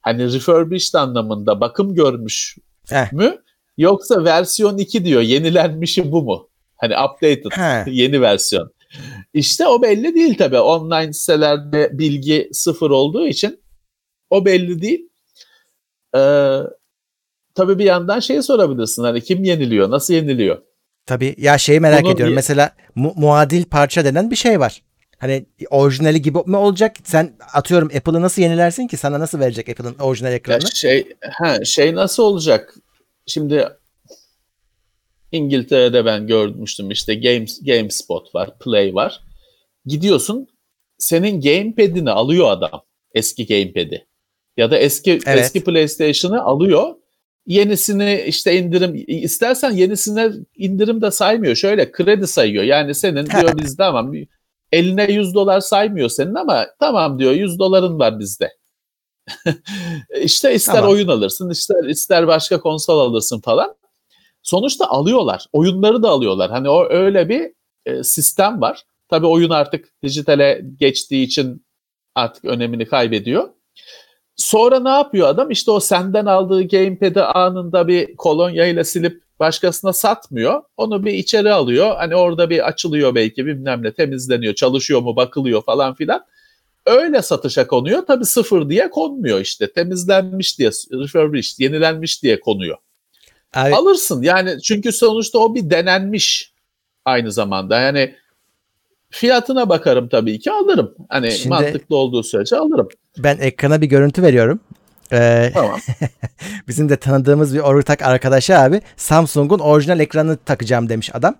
[0.01, 2.57] Hani refurbished anlamında bakım görmüş
[2.89, 3.13] Heh.
[3.13, 3.41] mü?
[3.83, 5.21] Yoksa versiyon 2 diyor.
[5.21, 6.49] Yenilenmişi bu mu?
[6.77, 7.91] Hani updated He.
[7.91, 8.71] yeni versiyon.
[9.33, 10.59] İşte o belli değil tabii.
[10.59, 13.59] Online sitelerde bilgi sıfır olduğu için
[14.29, 15.09] o belli değil.
[16.15, 16.59] Ee,
[17.55, 19.03] tabii bir yandan şey sorabilirsin.
[19.03, 19.89] Hani kim yeniliyor?
[19.89, 20.57] Nasıl yeniliyor?
[21.05, 22.31] Tabii ya şeyi merak Bunu ediyorum.
[22.31, 24.81] bir- Mesela mu- muadil parça denen bir şey var.
[25.17, 26.95] Hani orijinali gibi mi olacak?
[27.03, 28.97] Sen atıyorum Apple'ı nasıl yenilersin ki?
[28.97, 30.75] Sana nasıl verecek Apple'ın orijinal Ya ekranını?
[30.75, 32.75] şey ha, şey nasıl olacak?
[33.29, 33.67] Şimdi
[35.31, 39.21] İngiltere'de ben görmüştüm işte Games, GameSpot var, Play var.
[39.85, 40.47] Gidiyorsun
[40.97, 42.81] senin gamepad'ini alıyor adam.
[43.13, 44.07] Eski gamepad'i.
[44.57, 45.39] Ya da eski Evet.
[45.39, 46.95] eski PlayStation'ı alıyor.
[47.45, 51.55] Yenisini işte indirim istersen yenisine indirim de saymıyor.
[51.55, 52.63] Şöyle kredi sayıyor.
[52.63, 54.13] Yani senin diyor bizde tamam
[54.71, 58.58] eline 100 dolar saymıyor senin ama tamam diyor 100 doların var bizde.
[60.21, 60.91] İşte ister Tamam.
[60.91, 63.75] oyun alırsın, ister ister başka konsol alırsın falan.
[64.43, 65.45] Sonuçta alıyorlar.
[65.53, 66.51] Oyunları da alıyorlar.
[66.51, 67.51] Hani o öyle bir
[67.85, 68.83] e, sistem var.
[69.09, 71.65] Tabii oyun artık dijitale geçtiği için
[72.15, 73.49] artık önemini kaybediyor.
[74.35, 75.51] Sonra ne yapıyor adam?
[75.51, 80.63] İşte o senden aldığı gamepad'i anında bir kolonyayla silip başkasına satmıyor.
[80.77, 81.95] Onu bir içeri alıyor.
[81.95, 86.25] Hani orada bir açılıyor belki bilmem ne temizleniyor, çalışıyor mu bakılıyor falan filan.
[86.85, 88.05] Öyle satışa konuyor.
[88.07, 89.73] Tabii sıfır diye konmuyor işte.
[89.73, 92.77] Temizlenmiş diye, refurbished, yenilenmiş diye konuyor.
[93.53, 94.21] Abi, alırsın.
[94.21, 96.53] Yani çünkü sonuçta o bir denenmiş
[97.05, 97.79] aynı zamanda.
[97.79, 98.15] Yani
[99.09, 100.95] fiyatına bakarım tabii ki alırım.
[101.09, 102.87] Hani Şimdi- mantıklı olduğu sürece alırım.
[103.17, 104.59] ben ekrana bir görüntü veriyorum.
[105.11, 105.79] Ee, Tamam.
[106.67, 111.35] bizim de tanıdığımız bir ortak arkadaşa abi Samsung'un orijinal ekranını takacağım demiş adam.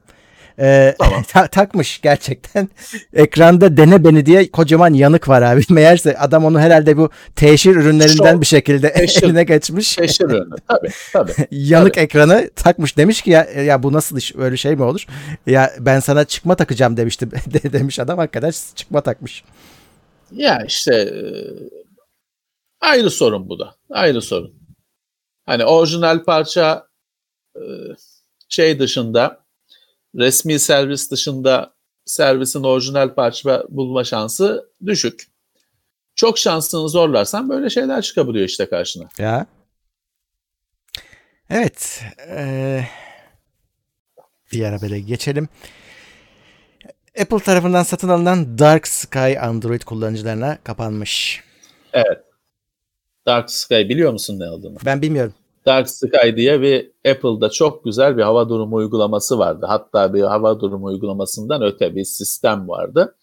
[0.59, 1.23] Ee, Tamam.
[1.27, 2.69] ta- takmış gerçekten.
[3.13, 5.61] Ekranda dene beni diye kocaman yanık var abi.
[5.69, 8.41] Meğerse adam onu herhalde bu teşhir ürünlerinden Şov.
[8.41, 9.23] bir şekilde Teşhir.
[9.23, 9.95] eline geçmiş.
[9.95, 10.55] Teşhir ürünü.
[10.67, 11.47] Tabii tabii.
[11.51, 15.05] yanık ekranı takmış demiş ki ya ya bu nasıl iş öyle şey mi olur?
[15.47, 19.43] Ya ben sana çıkma takacağım demiştim de, demiş adam arkadaş çıkma takmış.
[20.31, 21.19] Ya işte e,
[22.81, 23.75] ayrı sorun bu da.
[23.89, 24.53] Ayrı sorun.
[25.45, 26.87] Hani orijinal parça
[27.55, 27.61] e,
[28.49, 29.39] şey dışında
[30.15, 31.73] resmi servis dışında
[32.05, 35.27] servisin orijinal parça bulma şansı düşük.
[36.15, 39.09] Çok şansını zorlarsan böyle şeyler çıkabiliyor işte karşına.
[39.17, 39.45] Ya.
[41.49, 42.03] Evet.
[42.27, 42.87] eee
[44.51, 45.47] diğer habere geçelim.
[47.21, 51.43] Apple tarafından satın alınan Dark Sky Android kullanıcılarına kapanmış.
[53.25, 54.77] Dark Sky biliyor musun ne olduğunu?
[54.85, 55.33] Ben bilmiyorum.
[55.69, 59.65] Dark Sky diye bir Apple'da çok güzel bir hava durumu uygulaması vardı.
[59.69, 63.15] Hatta bir hava durumu uygulamasından öte bir sistem vardı.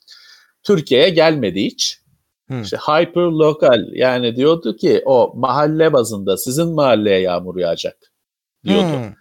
[0.62, 1.98] Türkiye'ye gelmedi hiç.
[2.46, 2.62] Hmm.
[2.62, 7.96] İşte hyperlokal yani diyordu ki o mahalle bazında sizin mahalleye yağmur yağacak
[8.64, 8.96] diyordu.
[8.96, 9.12] Hmm.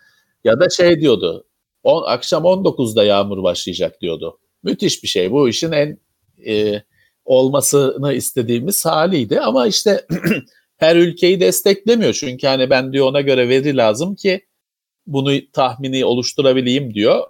[0.44, 1.46] Ya da şey diyordu.
[1.84, 4.40] On, akşam 19'da yağmur başlayacak diyordu.
[4.64, 5.32] Müthiş bir şey.
[5.32, 5.98] Bu işin en
[6.48, 6.84] e,
[7.26, 9.40] olmasını istediğimiz haliydi.
[9.40, 10.06] Ama işte
[10.78, 12.14] her ülkeyi desteklemiyor.
[12.14, 14.46] Çünkü hani ben diyor ona göre veri lazım ki
[15.08, 17.24] bunu tahmini oluşturabileyim diyor.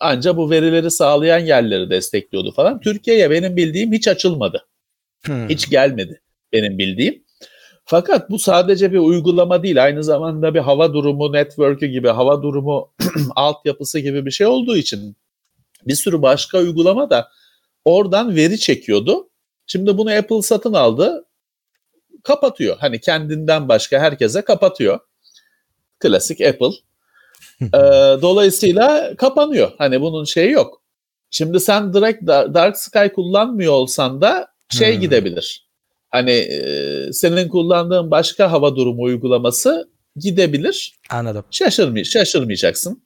[0.00, 2.80] Anca bu verileri sağlayan yerleri destekliyordu falan.
[2.80, 4.66] Türkiye'ye benim bildiğim hiç açılmadı.
[5.24, 5.48] Hmm.
[5.48, 6.20] Hiç gelmedi
[6.52, 7.24] benim bildiğim.
[7.84, 9.84] Fakat bu sadece bir uygulama değil.
[9.84, 12.92] Aynı zamanda bir hava durumu network'ü gibi, hava durumu
[13.36, 15.16] altyapısı gibi bir şey olduğu için
[15.86, 17.28] bir sürü başka uygulama da
[17.84, 19.28] oradan veri çekiyordu.
[19.66, 21.24] Şimdi bunu Apple satın aldı.
[22.22, 22.76] Kapatıyor.
[22.80, 25.00] Hani kendinden başka herkese kapatıyor.
[26.00, 26.66] Klasik Apple.
[27.62, 27.68] Ee,
[28.22, 29.72] dolayısıyla kapanıyor.
[29.78, 30.82] Hani bunun şeyi yok.
[31.30, 35.00] Şimdi sen direkt Da- Dark Sky kullanmıyor olsan da şey Hmm.
[35.00, 35.68] gidebilir.
[36.10, 40.94] Hani e, senin kullandığın başka hava durumu uygulaması gidebilir.
[41.10, 41.44] Anladım.
[41.50, 43.02] Şaşırmay şaşırmayacaksın.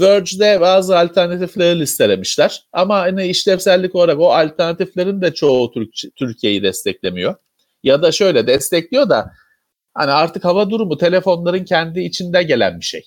[0.00, 2.62] Verge'de bazı alternatifleri listelemişler.
[2.72, 7.34] Ama hani işlevsellik olarak o alternatiflerin de çoğu Türk- Türkiye'yi desteklemiyor.
[7.84, 9.32] Ya da şöyle destekliyor da
[9.94, 13.02] hani artık hava durumu telefonların kendi içinde gelen bir şey.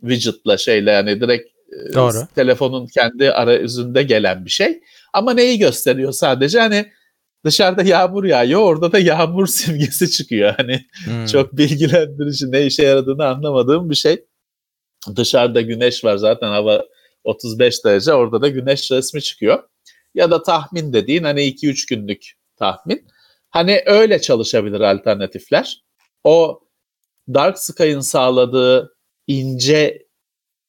[0.00, 2.26] Widget'la şeyle yani direkt e, Doğru.
[2.34, 4.80] telefonun kendi arayüzünde gelen bir şey.
[5.12, 6.92] Ama neyi gösteriyor sadece hani
[7.44, 10.54] dışarıda yağmur yağıyor orada da yağmur simgesi çıkıyor.
[10.56, 11.26] Hani Hmm.
[11.26, 14.24] çok bilgilendirici ne işe yaradığını anlamadığım bir şey.
[15.16, 16.84] Dışarıda güneş var zaten hava
[17.24, 19.62] 35 derece orada da güneş resmi çıkıyor.
[20.14, 23.06] Ya da tahmin dediğin hani 2-3 günlük tahmin.
[23.56, 25.82] Hani öyle çalışabilir alternatifler.
[26.24, 26.60] O
[27.34, 30.06] Dark Sky'ın sağladığı ince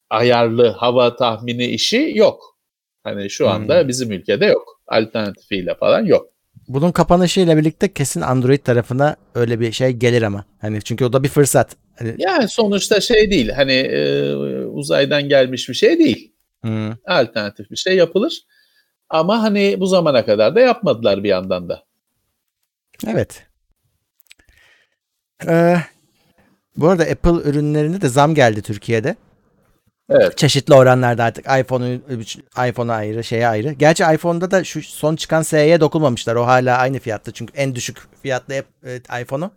[0.10, 2.58] ayarlı hava tahmini işi yok.
[3.04, 3.88] Hani şu anda Hmm.
[3.88, 4.82] bizim ülkede yok.
[4.88, 6.28] Alternatifiyle falan yok.
[6.68, 10.46] Bunun kapanışıyla birlikte kesin Android tarafına öyle bir şey gelir ama.
[10.62, 11.76] Hani çünkü o da bir fırsat.
[12.00, 14.32] Hani, Yani sonuçta şey değil hani e,
[14.66, 16.34] uzaydan gelmiş bir şey değil.
[16.62, 16.92] hmm.
[17.06, 18.42] Alternatif bir şey yapılır.
[19.10, 21.84] Ama hani bu zamana kadar da yapmadılar bir yandan da.
[23.08, 23.46] Evet.
[25.48, 25.78] Ee,
[26.78, 29.16] bu arada Apple ürünlerinde de zam geldi Türkiye'de.
[30.10, 30.38] Evet.
[30.38, 32.02] Çeşitli oranlarda artık iPhone'u
[32.70, 33.72] iPhone'a ayrı, şeye ayrı.
[33.72, 36.36] Gerçi iPhone'da da şu son çıkan SE'ye dokunmamışlar.
[36.36, 39.52] O hala aynı fiyatta çünkü en düşük fiyatlı e, iPhone'u.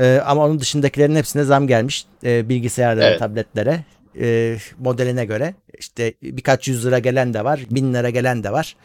[0.00, 2.06] Ee, ama onun dışındakilerin hepsine zam gelmiş.
[2.24, 3.18] Ee, bilgisayarlara, Evet.
[3.18, 3.84] tabletlere,
[4.20, 5.54] e, modeline göre.
[5.78, 8.76] İşte birkaç yüz lira gelen de var, bin lira gelen de var.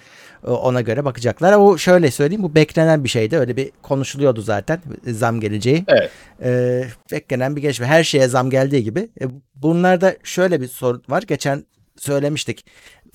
[0.43, 1.53] O- Ona göre bakacaklar.
[1.53, 3.37] O şöyle söyleyeyim bu beklenen bir şeydi.
[3.37, 5.85] Öyle bir konuşuluyordu zaten zam geleceği.
[5.87, 6.11] Evet.
[6.43, 7.85] Ee, beklenen bir gelişme.
[7.85, 8.99] Her şeye zam geldiği gibi.
[9.21, 11.21] E, bunlarda şöyle bir sorun var.
[11.27, 11.63] Geçen
[11.97, 12.65] söylemiştik.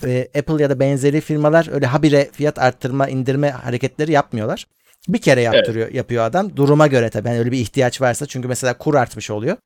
[0.05, 4.67] Ee, Apple ya da benzeri firmalar öyle habire fiyat arttırma, indirme hareketleri yapmıyorlar.
[5.09, 6.57] Bir kere yaptırıyor, yapıyor adam.
[6.57, 7.29] Duruma göre tabii.
[7.29, 8.27] Yani öyle bir ihtiyaç varsa.
[8.27, 9.57] Çünkü mesela kur artmış oluyor.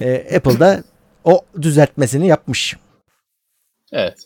[0.00, 0.82] Ee, Apple da
[1.24, 2.76] o düzeltmesini yapmış.
[3.92, 4.18] Evet.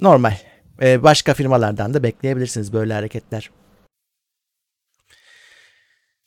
[0.00, 0.34] Normal.
[0.82, 3.50] Ee, başka firmalardan da bekleyebilirsiniz böyle hareketler.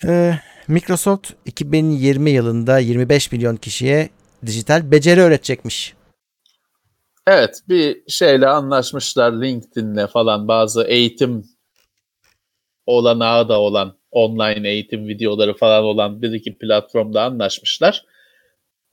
[0.06, 4.10] Ee, Microsoft 2020 yılında 25 milyon kişiye
[4.46, 5.94] dijital beceri öğretecekmiş.
[7.28, 11.46] Evet bir şeyle anlaşmışlar LinkedIn'le falan bazı eğitim
[12.86, 18.06] olanağı da olan online eğitim videoları falan olan bir iki platformda anlaşmışlar.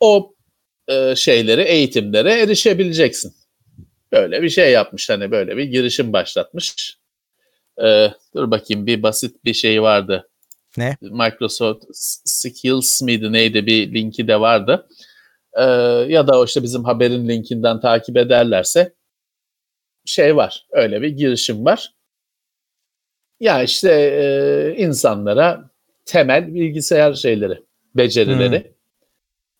[0.01, 0.32] O
[0.89, 3.35] e, şeyleri, eğitimlere erişebileceksin.
[4.13, 6.99] Böyle bir şey yapmış hani böyle bir girişim başlatmış.
[7.85, 10.29] E, dur bakayım bir basit bir şey vardı.
[10.77, 10.97] Ne?
[11.01, 11.85] Microsoft
[12.25, 14.89] Skills miydi neydi bir linki de vardı.
[15.55, 15.63] E,
[16.09, 18.95] ya da işte bizim haberin linkinden takip ederlerse
[20.05, 20.67] şey var.
[20.71, 21.95] Öyle bir girişim var.
[23.41, 25.71] Ya işte e, insanlara
[26.05, 27.63] temel bilgisayar şeyleri,
[27.95, 28.75] becerileri.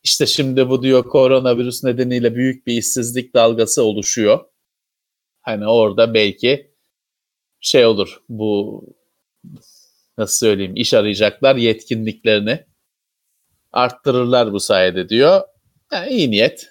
[0.05, 4.41] İşte şimdi bu diyor koronavirüs nedeniyle büyük bir işsizlik dalgası oluşuyor.
[5.41, 6.71] Hani orada belki
[7.61, 8.83] şey olur bu
[10.19, 12.67] nasıl söyleyeyim iş arayacaklar yetkinliklerini
[13.73, 15.41] arttırırlar bu sayede diyor.
[15.93, 16.67] Yani iyi niyet.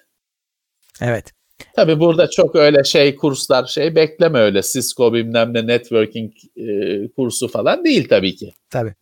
[1.00, 1.32] Evet.
[1.76, 7.48] Tabii burada çok öyle şey kurslar şey bekleme öyle Cisco bilmem ne networking e, kursu
[7.48, 8.52] falan değil tabii ki.
[8.70, 8.94] Tabii.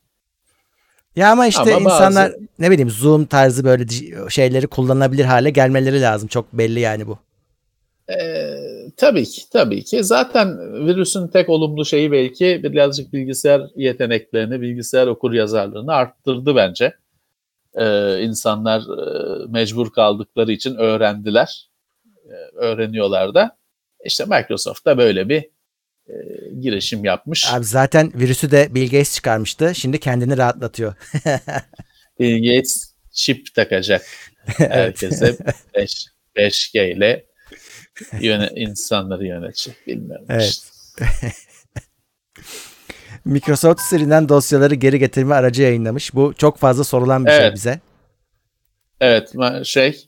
[1.16, 2.40] Ya ama işte ama insanlar bazı...
[2.58, 3.84] ne bileyim Zoom tarzı böyle
[4.30, 6.28] şeyleri kullanabilir hale gelmeleri lazım.
[6.28, 7.18] Çok belli yani bu.
[8.10, 8.56] Ee,
[8.96, 10.04] tabii ki, tabii ki.
[10.04, 16.94] Zaten virüsün tek olumlu şeyi belki birazcık bilgisayar yeteneklerini, bilgisayar okur yazarlığını arttırdı bence.
[17.74, 21.68] Ee, insanlar e, mecbur kaldıkları için öğrendiler,
[22.28, 23.56] e, öğreniyorlar da.
[24.04, 25.44] İşte Microsoft da böyle bir
[26.10, 27.52] e, girişim yapmış.
[27.52, 29.74] Abi zaten virüsü de Bill Gates çıkarmıştı.
[29.74, 30.94] Şimdi kendini rahatlatıyor.
[32.20, 34.06] Bill Gates çip takacak
[34.44, 35.36] herkese
[35.74, 37.26] 5 5G ile
[38.20, 39.86] yöne, insanları yönetecek.
[39.86, 40.42] Bilmiyorum evet.
[40.42, 41.04] işte.
[43.24, 46.14] Microsoft Siri'den dosyaları geri getirme aracı yayınlamış.
[46.14, 47.48] Bu çok fazla sorulan bir şey evet.
[47.48, 47.80] şey bize.
[49.00, 49.32] Evet
[49.64, 50.06] şey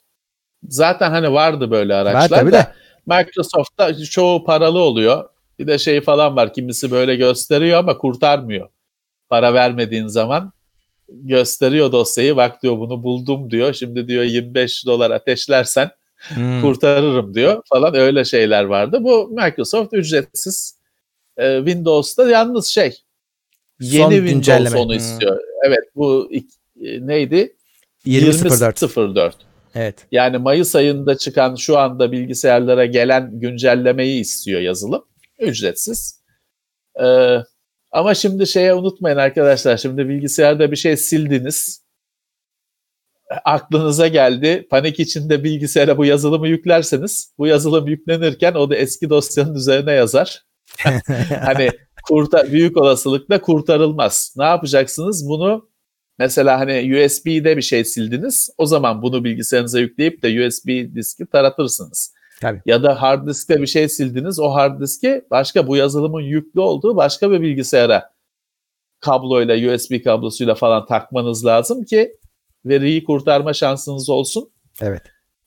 [0.68, 2.72] zaten hani vardı böyle araçlar Var, tabii da de.
[3.06, 5.28] Microsoft'ta çoğu paralı oluyor.
[5.58, 8.68] Bir de şey falan var kimisi böyle gösteriyor ama kurtarmıyor.
[9.28, 10.52] Para vermediğin zaman
[11.08, 13.72] gösteriyor dosyayı bak diyor bunu buldum diyor.
[13.72, 16.60] Şimdi diyor 25 dolar ateşlersen hmm.
[16.60, 18.98] kurtarırım diyor falan öyle şeyler vardı.
[19.00, 20.78] Bu Microsoft ücretsiz
[21.36, 22.98] e, Windows'ta yalnız şey
[23.80, 24.76] yeni Son Windows güncelleme.
[24.76, 24.98] onu hmm.
[24.98, 25.40] istiyor.
[25.66, 26.30] Evet bu
[26.80, 27.56] e, neydi?
[28.06, 29.32] 20.04.
[29.74, 30.06] Evet.
[30.12, 35.04] Yani Mayıs ayında çıkan şu anda bilgisayarlara gelen güncellemeyi istiyor yazılım.
[35.42, 36.22] Ücretsiz.
[37.02, 37.38] Ee,
[37.92, 39.76] ama şimdi şeye unutmayın arkadaşlar.
[39.76, 41.82] Şimdi bilgisayarda bir şey sildiniz.
[43.44, 44.66] Aklınıza geldi.
[44.70, 50.42] Panik içinde bilgisayara bu yazılımı yüklerseniz bu yazılım yüklenirken o da eski dosyanın üzerine yazar.
[51.44, 51.70] hani
[52.08, 54.34] kurtar büyük olasılıkla kurtarılmaz.
[54.36, 55.28] Ne yapacaksınız?
[55.28, 55.70] Bunu
[56.18, 58.50] mesela hani USB'de bir şey sildiniz.
[58.58, 62.14] O zaman bunu bilgisayarınıza yükleyip de USB diski taratırsınız.
[62.42, 62.60] Tabii.
[62.66, 64.40] Ya da hard diskte bir şey sildiniz.
[64.40, 68.12] O hard diski başka bu yazılımın yüklü olduğu başka bir bilgisayara
[69.00, 72.16] kabloyla USB kablosuyla falan takmanız lazım ki
[72.64, 74.50] veriyi kurtarma şansınız olsun.
[74.80, 75.02] Evet.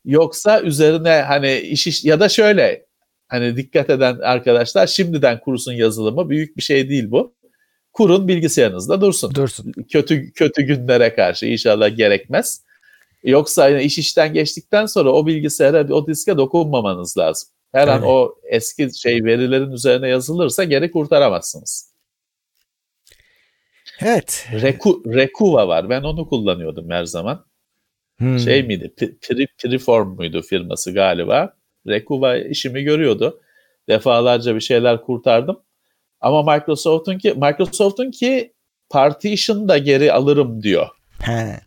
[0.05, 2.85] Yoksa üzerine hani iş, iş ya da şöyle
[3.27, 7.35] hani dikkat eden arkadaşlar şimdiden kursun yazılımı büyük bir şey değil bu.
[7.93, 9.35] Kurun bilgisayarınızda dursun.
[9.35, 9.71] Dursun.
[9.89, 12.64] Kötü kötü günlere karşı inşallah gerekmez.
[13.25, 17.49] Yoksa yani iş işten geçtikten sonra o bilgisayara, o diske dokunmamanız lazım.
[17.71, 17.97] Her evet.
[17.97, 21.91] an o eski şey verilerin üzerine yazılırsa geri kurtaramazsınız.
[24.01, 24.47] Evet.
[24.51, 25.89] Reku, Rekuva var.
[25.89, 27.45] Ben onu kullanıyordum her zaman.
[28.17, 28.39] Hmm.
[28.39, 28.93] Şey miydi?
[28.97, 31.53] Pri, Priform muydu firması galiba?
[31.87, 33.41] Rekuva işimi görüyordu.
[33.89, 35.59] Defalarca bir şeyler kurtardım.
[36.21, 38.53] Ama Microsoft'un ki Microsoft'un ki
[38.89, 40.87] partition da geri alırım diyor.
[41.21, 41.59] He.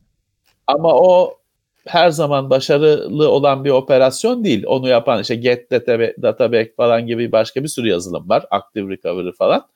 [0.67, 1.38] Ama o
[1.87, 4.65] her zaman başarılı olan bir operasyon değil.
[4.67, 5.71] Onu yapan işte Get
[6.23, 8.47] Database falan gibi başka bir sürü yazılım var.
[8.51, 9.69] Active Recovery falan.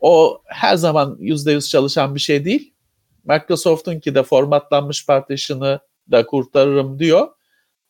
[0.00, 2.74] O her zaman %100 çalışan bir şey değil.
[3.24, 7.28] Microsoft'un ki de formatlanmış partition'ı da kurtarırım diyor.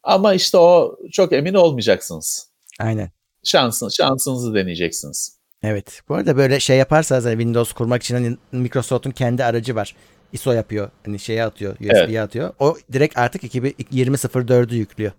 [0.03, 2.51] Ama işte o çok emin olmayacaksınız.
[2.81, 3.11] Aynen.
[3.45, 5.37] Şansın, şansınızı deneyeceksiniz.
[5.63, 6.01] Evet.
[6.09, 9.95] Bu arada böyle şey yaparsanız hani Windows kurmak için hani Microsoft'un kendi aracı var.
[10.37, 10.91] ISO yapıyor.
[11.05, 12.19] Hani şeye atıyor, USB'ye evet.
[12.19, 12.55] atıyor.
[12.59, 15.13] O direkt artık 20.04'ü yüklüyor.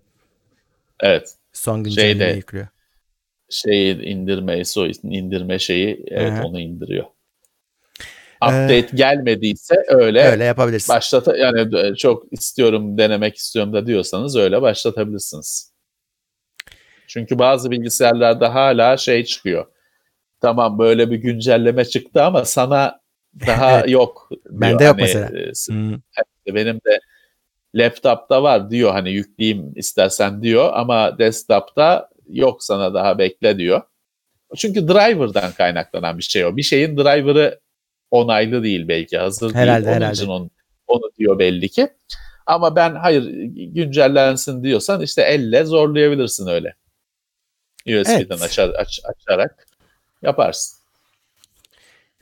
[1.00, 1.34] Evet.
[1.52, 2.66] Son güncellemeyi yüklüyor.
[3.50, 6.44] Şeyi indirme, ISO indirme şeyi evet Aha.
[6.44, 7.04] onu indiriyor.
[8.42, 10.96] Update ee, gelmediyse öyle öyle yapabilirsiniz.
[10.96, 15.72] Başlata yani çok istiyorum denemek istiyorum da diyorsanız öyle başlatabilirsiniz.
[17.06, 19.66] Çünkü bazı bilgisayarlarda hala şey çıkıyor.
[20.40, 23.00] Tamam böyle bir güncelleme çıktı ama sana
[23.46, 24.30] daha yok.
[24.50, 25.26] Bende yok hani, mesela.
[25.38, 25.96] E, hmm.
[26.54, 27.00] Benim de
[27.74, 33.82] laptopta var diyor hani yükleyeyim istersen diyor ama desktop'ta yok sana daha bekle diyor.
[34.56, 36.56] Çünkü driver'dan kaynaklanan bir şey o.
[36.56, 37.60] Bir şeyin driver'ı
[38.10, 39.96] onaylı değil belki hazır herhalde, değil.
[39.96, 40.14] Onun herhalde.
[40.14, 40.50] için onu,
[40.86, 41.88] onu diyor belli ki.
[42.46, 43.22] Ama ben hayır
[43.54, 46.74] güncellensin diyorsan işte elle zorlayabilirsin öyle.
[47.86, 48.42] USB'den evet.
[48.42, 49.66] açar, aç, açarak
[50.22, 50.77] yaparsın.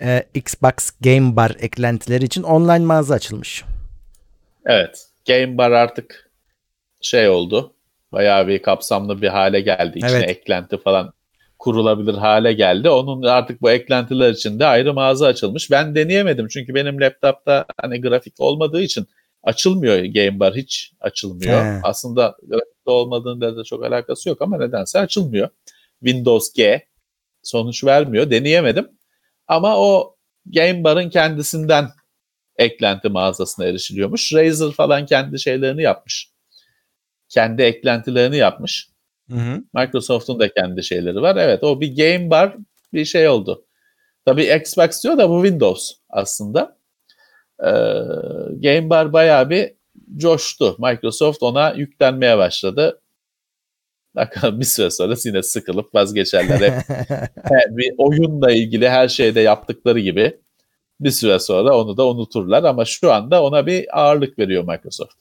[0.00, 3.64] Ee, Xbox Game Bar eklentileri için online mağaza açılmış.
[4.66, 5.06] Evet.
[5.26, 6.30] Game Bar artık
[7.00, 7.72] şey oldu.
[8.12, 9.98] Bayağı bir kapsamlı bir hale geldi.
[9.98, 10.30] İçine evet.
[10.30, 11.12] eklenti falan
[11.58, 12.90] kurulabilir hale geldi.
[12.90, 15.70] Onun artık bu eklentiler için de ayrı mağaza açılmış.
[15.70, 19.06] Ben deneyemedim çünkü benim laptopta hani grafik olmadığı için
[19.42, 21.64] açılmıyor Game Bar hiç açılmıyor.
[21.64, 21.80] He.
[21.82, 25.48] Aslında grafikte olmadığında da çok alakası yok ama nedense açılmıyor.
[26.04, 26.86] Windows G
[27.42, 28.30] sonuç vermiyor.
[28.30, 28.88] Deneyemedim.
[29.48, 31.88] Ama o Game Bar'ın kendisinden
[32.56, 34.34] eklenti mağazasına erişiliyormuş.
[34.34, 36.30] Razer falan kendi şeylerini yapmış.
[37.28, 38.88] Kendi eklentilerini yapmış.
[39.30, 39.62] Hı hı.
[39.74, 41.36] Microsoft'un da kendi şeyleri var.
[41.36, 42.56] Evet o bir Game Bar
[42.92, 43.64] bir şey oldu.
[44.24, 46.78] Tabii Xbox diyor da bu Windows aslında.
[47.60, 47.70] Ee,
[48.50, 49.72] Game Bar bayağı bir
[50.16, 50.76] coştu.
[50.78, 53.00] Microsoft ona yüklenmeye başladı.
[54.16, 56.60] Bakalım bir süre sonra yine sıkılıp vazgeçerler.
[56.60, 60.36] Hep bir oyunla ilgili her şeyde yaptıkları gibi
[61.00, 65.12] bir süre sonra onu da unuturlar ama şu anda ona bir ağırlık veriyor Microsoft.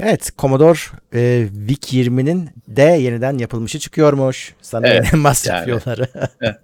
[0.00, 0.78] Evet, Commodore
[1.14, 4.54] e, VIC 20'nin de yeniden yapılmışı çıkıyormuş.
[4.62, 6.06] Sana evet, masraf yani.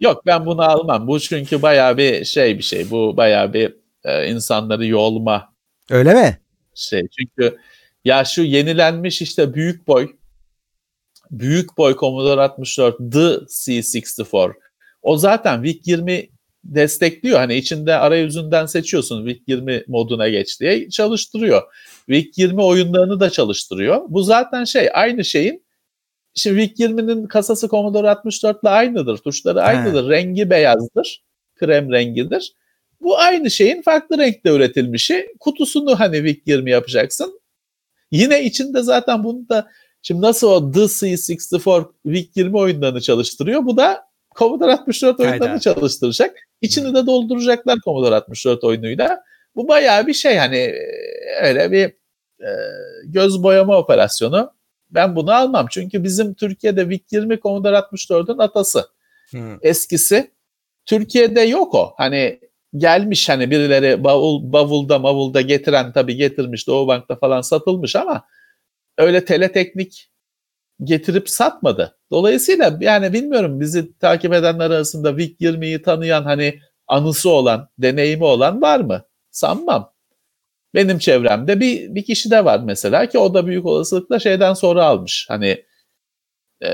[0.00, 1.06] Yok ben bunu almam.
[1.06, 2.90] Bu çünkü bayağı bir şey bir şey.
[2.90, 5.54] Bu bayağı bir e, insanları yolma.
[5.90, 6.38] Öyle mi?
[6.74, 7.58] Şey çünkü
[8.04, 10.08] ya şu yenilenmiş işte büyük boy
[11.30, 14.52] büyük boy Commodore 64 The C64
[15.02, 16.28] o zaten VIC 20
[16.64, 17.38] destekliyor.
[17.38, 21.62] Hani içinde arayüzünden seçiyorsun VIC 20 moduna geç diye çalıştırıyor.
[22.08, 24.02] VIC 20 oyunlarını da çalıştırıyor.
[24.08, 25.64] Bu zaten şey aynı şeyin
[26.34, 29.16] Şimdi VIC 20'nin kasası Commodore 64 ile aynıdır.
[29.16, 30.04] Tuşları aynıdır.
[30.04, 30.10] He.
[30.10, 31.22] Rengi beyazdır.
[31.54, 32.52] Krem rengidir.
[33.00, 35.28] Bu aynı şeyin farklı renkte üretilmişi.
[35.40, 37.39] Kutusunu hani VIC 20 yapacaksın.
[38.10, 39.68] Yine içinde zaten bunu da
[40.02, 43.64] şimdi nasıl o The C64 VIC 20 oyunlarını çalıştırıyor.
[43.64, 44.04] Bu da
[44.36, 45.60] Commodore 64 oyunlarını Hayda.
[45.60, 46.36] çalıştıracak.
[46.60, 49.20] İçini de dolduracaklar Commodore 64 oyunuyla.
[49.56, 50.74] Bu bayağı bir şey hani
[51.42, 51.84] öyle bir
[52.44, 52.50] e,
[53.04, 54.52] göz boyama operasyonu.
[54.90, 55.66] Ben bunu almam.
[55.70, 58.88] Çünkü bizim Türkiye'de VIC 20 Commodore 64'ün atası.
[59.30, 59.58] Hmm.
[59.62, 60.30] Eskisi.
[60.86, 61.94] Türkiye'de yok o.
[61.96, 62.40] Hani
[62.76, 68.24] gelmiş hani birileri bavul, bavulda mavulda getiren tabii getirmiş Doğu Bank'ta falan satılmış ama
[68.98, 70.10] öyle teleteknik
[70.84, 71.98] getirip satmadı.
[72.10, 78.62] Dolayısıyla yani bilmiyorum bizi takip edenler arasında VIC 20'yi tanıyan hani anısı olan, deneyimi olan
[78.62, 79.04] var mı?
[79.30, 79.92] Sanmam.
[80.74, 84.84] Benim çevremde bir, bir kişi de var mesela ki o da büyük olasılıkla şeyden sonra
[84.84, 85.26] almış.
[85.28, 85.64] Hani
[86.62, 86.70] e,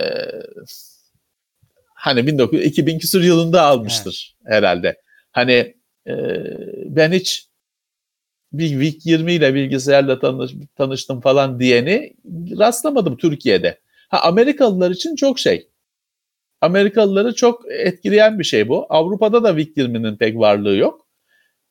[1.95, 4.55] hani 19, 2000 küsur yılında almıştır evet.
[4.55, 5.03] herhalde.
[5.33, 5.76] Hani
[6.87, 7.49] ben hiç
[8.53, 12.15] bir VIC 20 ile bilgisayarla tanış, tanıştım falan diyeni
[12.59, 13.81] rastlamadım Türkiye'de.
[14.09, 15.69] Ha Amerikalılar için çok şey.
[16.61, 18.87] Amerikalıları çok etkileyen bir şey bu.
[18.89, 21.07] Avrupa'da da VIC 20'nin pek varlığı yok.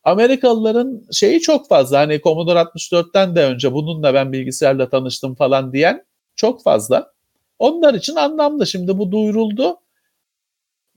[0.03, 1.99] Amerikalıların şeyi çok fazla.
[1.99, 7.13] Hani Commodore 64'ten de önce bununla ben bilgisayarla tanıştım falan diyen çok fazla.
[7.59, 8.67] Onlar için anlamlı.
[8.67, 9.77] Şimdi bu duyuruldu.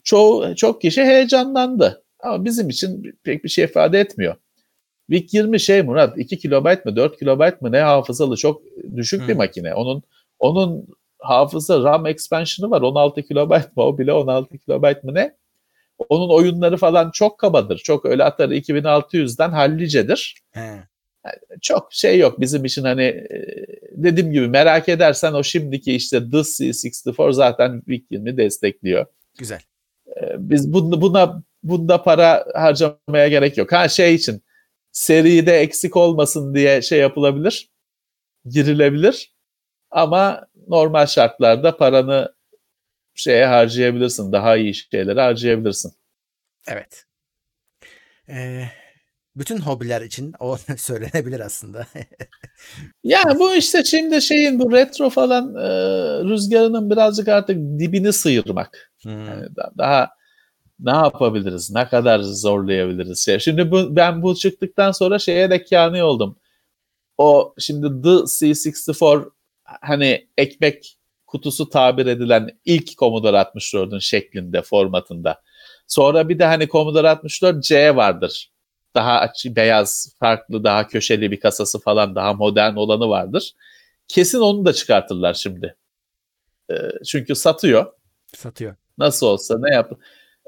[0.05, 2.05] Çoğu, çok kişi heyecanlandı.
[2.21, 4.35] Ama bizim için pek bir şey ifade etmiyor.
[5.11, 8.63] VIC 20 şey Murat 2 kilobayt mı 4 kilobayt mı ne hafızalı çok
[8.97, 9.29] düşük hmm.
[9.29, 9.75] bir makine.
[9.75, 10.03] Onun
[10.39, 10.87] onun
[11.19, 15.37] hafıza RAM expansion'ı var 16 kilobayt mı o bile 16 kilobayt mı ne?
[16.09, 17.79] Onun oyunları falan çok kabadır.
[17.79, 20.35] Çok öyle atar 2600'den hallicedir.
[20.57, 20.83] Yani
[21.61, 23.27] çok şey yok bizim için hani
[23.93, 29.07] dediğim gibi merak edersen o şimdiki işte The C64 zaten VIC 20 destekliyor.
[29.39, 29.61] Güzel.
[30.39, 33.73] Biz buna bunda para harcamaya gerek yok.
[33.73, 34.43] Ha şey için
[34.93, 37.71] seride eksik olmasın diye şey yapılabilir.
[38.45, 39.35] Girilebilir.
[39.91, 42.35] Ama normal şartlarda paranı
[43.15, 44.33] şeye harcayabilirsin.
[44.33, 45.93] Daha iyi şeylere harcayabilirsin.
[46.69, 47.05] Evet.
[48.29, 48.65] Ee,
[49.37, 51.87] bütün hobiler için o söylenebilir aslında.
[53.05, 55.69] yani bu işte şimdi şeyin bu retro falan e,
[56.25, 58.93] rüzgarının birazcık artık dibini sıyırmak.
[59.03, 59.27] Hmm.
[59.27, 59.47] Yani
[59.79, 60.18] daha
[60.81, 61.71] ne yapabiliriz?
[61.71, 63.25] Ne kadar zorlayabiliriz?
[63.25, 63.39] Şey.
[63.39, 66.37] Şimdi bu, ben bu çıktıktan sonra şeye de kâni oldum.
[67.19, 69.31] O şimdi The C64
[69.65, 75.43] hani ekmek kutusu tabir edilen ilk Commodore 64'ün şeklinde, formatında.
[75.87, 78.51] Sonra bir de hani Commodore 64 C vardır.
[78.95, 83.55] Daha açı, beyaz, farklı, daha köşeli bir kasası falan, daha modern olanı vardır.
[84.09, 85.77] Kesin onu da çıkartırlar şimdi.
[86.71, 86.75] Ee,
[87.07, 87.93] çünkü satıyor.
[88.37, 88.77] Satıyor.
[88.99, 89.93] Nasıl olsa ne yap?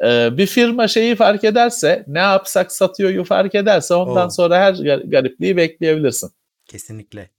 [0.04, 4.30] Ee, bir firma şeyi fark ederse ne yapsak satıyoryu fark ederse ondan Oo.
[4.30, 6.30] sonra her gar- garipliği bekleyebilirsin.
[6.66, 7.30] Kesinlikle.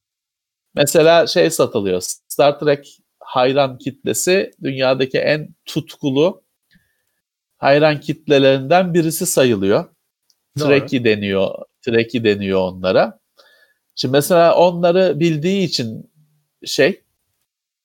[0.75, 2.01] Mesela şey satılıyor.
[2.27, 6.43] Star Trek hayran kitlesi dünyadaki en tutkulu
[7.57, 9.85] hayran kitlelerinden birisi sayılıyor.
[10.59, 10.67] Doğru.
[10.67, 11.55] Trekkie deniyor.
[11.81, 13.19] Trekkie deniyor onlara.
[13.95, 16.11] Şimdi mesela onları bildiği için
[16.65, 17.01] şey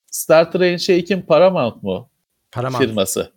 [0.06, 2.10] Star Trek'in şey kim Paramount mu
[2.52, 2.84] Paramount.
[2.84, 3.35] firması.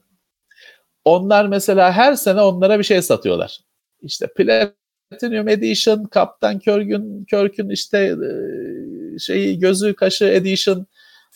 [1.06, 3.60] Onlar mesela her sene onlara bir şey satıyorlar.
[4.02, 10.88] İşte Platinum Edition, Kaptan Körgün, Körk'ün işte e, şeyi gözü kaşı Edition,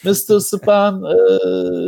[0.04, 0.40] Mr.
[0.40, 1.16] Span e,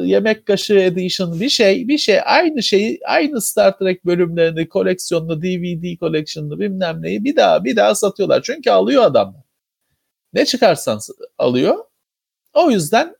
[0.07, 5.97] yemek kaşığı Edition bir şey bir şey aynı şeyi aynı Star Trek bölümlerini koleksiyonlu DVD
[5.99, 8.41] koleksiyonlu bilmem neyi bir daha bir daha satıyorlar.
[8.43, 9.41] Çünkü alıyor adamlar.
[10.33, 10.99] Ne çıkarsan
[11.37, 11.75] alıyor.
[12.53, 13.15] O yüzden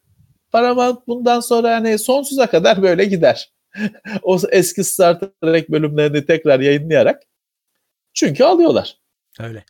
[0.51, 3.54] Paramount bundan sonra yani sonsuza kadar böyle gider.
[4.21, 7.23] o eski Star Trek bölümlerini tekrar yayınlayarak.
[8.13, 8.97] Çünkü alıyorlar.
[9.39, 9.65] Öyle.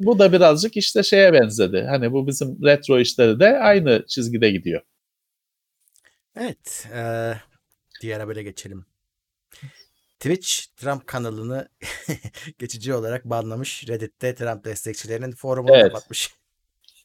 [0.00, 1.86] Bu da birazcık işte şeye benzedi.
[1.88, 4.82] Hani bu bizim retro işleri de aynı çizgide gidiyor.
[6.36, 6.88] Evet.
[6.94, 7.40] eee
[8.00, 8.86] diğer habere geçelim.
[10.20, 11.68] Twitch Trump kanalını
[12.58, 13.88] geçici olarak banlamış.
[13.88, 15.84] Reddit'te Trump destekçilerinin forumunu Evet.
[15.84, 16.34] kapatmış.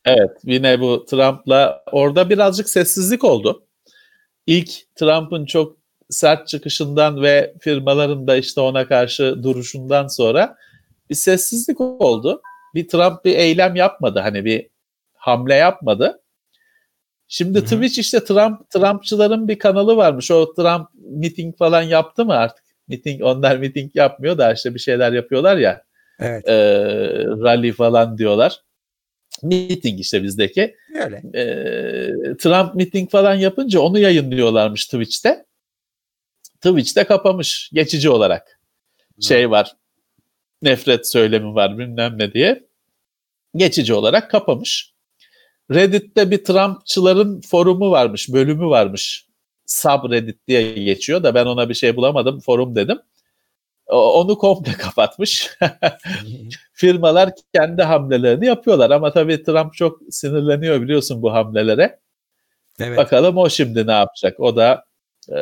[0.06, 3.68] Evet yine bu Trump'la orada birazcık sessizlik oldu.
[4.48, 5.78] İlk Trump'ın çok
[6.10, 10.56] sert çıkışından ve firmaların da işte ona karşı duruşundan sonra
[11.10, 12.42] bir sessizlik oldu.
[12.76, 14.20] Bir Trump bir eylem yapmadı.
[14.20, 14.68] Hani bir
[15.14, 16.22] hamle yapmadı.
[17.28, 17.66] Şimdi Hı hı.
[17.66, 20.32] Twitch işte Trump Trumpçıların bir kanalı varmış.
[20.32, 22.66] O Trump miting falan yaptı mı artık?
[22.88, 25.84] Miting onlar miting yapmıyor da işte bir şeyler yapıyorlar ya.
[26.20, 26.50] Evet.
[26.50, 26.56] E,
[27.26, 28.60] rally falan diyorlar.
[29.44, 30.76] Meeting işte bizdeki.
[31.04, 31.16] Öyle.
[31.34, 35.45] E, Trump meeting falan yapınca onu yayınlıyorlarmış Twitch'te.
[36.66, 38.60] Twitch'te kapamış geçici olarak.
[39.22, 39.76] Şey var.
[40.62, 42.66] Nefret söylemi var bilmem ne diye.
[43.56, 44.94] Geçici olarak kapamış.
[45.72, 49.26] Reddit'te bir Trumpçıların forumu varmış, bölümü varmış.
[49.66, 52.40] Subreddit diye geçiyor da ben ona bir şey bulamadım.
[52.40, 53.00] Forum dedim.
[53.88, 55.50] Onu komple kapatmış.
[56.74, 62.00] Firmalar kendi hamlelerini yapıyorlar ama tabii Trump çok sinirleniyor biliyorsun bu hamlelere.
[62.80, 62.98] evet.
[62.98, 64.40] Bakalım o şimdi ne yapacak?
[64.40, 64.86] O da
[65.30, 65.38] e,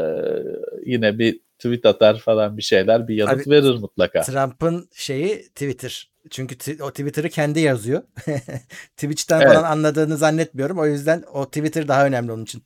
[0.85, 4.21] yine bir tweet atar falan bir şeyler, bir yanıt Abi, verir mutlaka.
[4.21, 6.11] Trump'ın şeyi Twitter.
[6.29, 8.01] Çünkü ti- o Twitter'ı kendi yazıyor.
[8.97, 9.53] Twitch'ten Evet.
[9.53, 10.79] falan anladığını zannetmiyorum.
[10.79, 12.63] O yüzden o Twitter daha önemli onun için.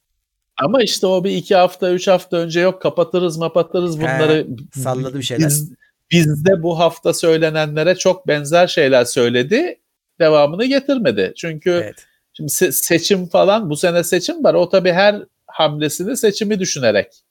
[0.57, 4.47] Ama işte o bir iki hafta, üç hafta önce yok kapatırız, mapatırız bunları.
[4.74, 5.47] salladı bir şeyler.
[5.47, 5.72] Biz,
[6.11, 9.80] bizde bu hafta söylenenlere çok benzer şeyler söyledi.
[10.20, 11.34] Devamını getirmedi.
[11.36, 12.05] Çünkü Evet.
[12.34, 14.53] Şimdi se- seçim falan bu sene seçim var.
[14.53, 17.24] O tabii her hamlesini seçimi düşünerek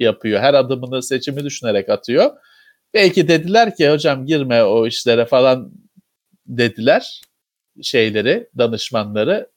[0.00, 0.40] yapıyor.
[0.40, 2.30] Her adımını seçimi düşünerek atıyor.
[2.94, 5.72] Belki dediler ki hocam girme o işlere falan
[6.46, 7.22] dediler
[7.82, 9.50] şeyleri, danışmanları,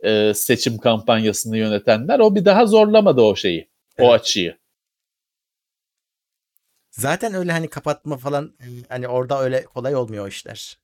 [0.00, 2.18] e, seçim kampanyasını yönetenler.
[2.18, 4.20] O bir daha zorlamadı o şeyi, o Evet.
[4.20, 4.56] açıyı.
[6.90, 8.54] Zaten öyle hani kapatma falan
[8.88, 10.78] hani orada öyle kolay olmuyor o işler.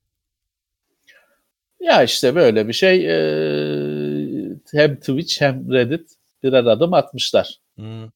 [1.81, 6.11] Ya işte böyle bir şey e, hem Twitch hem Reddit
[6.43, 8.09] birer adım atmışlar Hmm.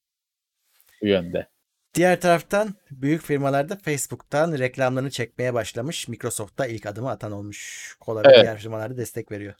[1.02, 1.48] Bu yönde.
[1.94, 6.08] Diğer taraftan büyük firmalarda Facebook'tan reklamlarını çekmeye başlamış.
[6.08, 7.90] Microsoft'ta ilk adımı atan olmuş.
[8.00, 8.42] Kola ve Evet.
[8.42, 9.54] diğer firmalarda destek veriyor.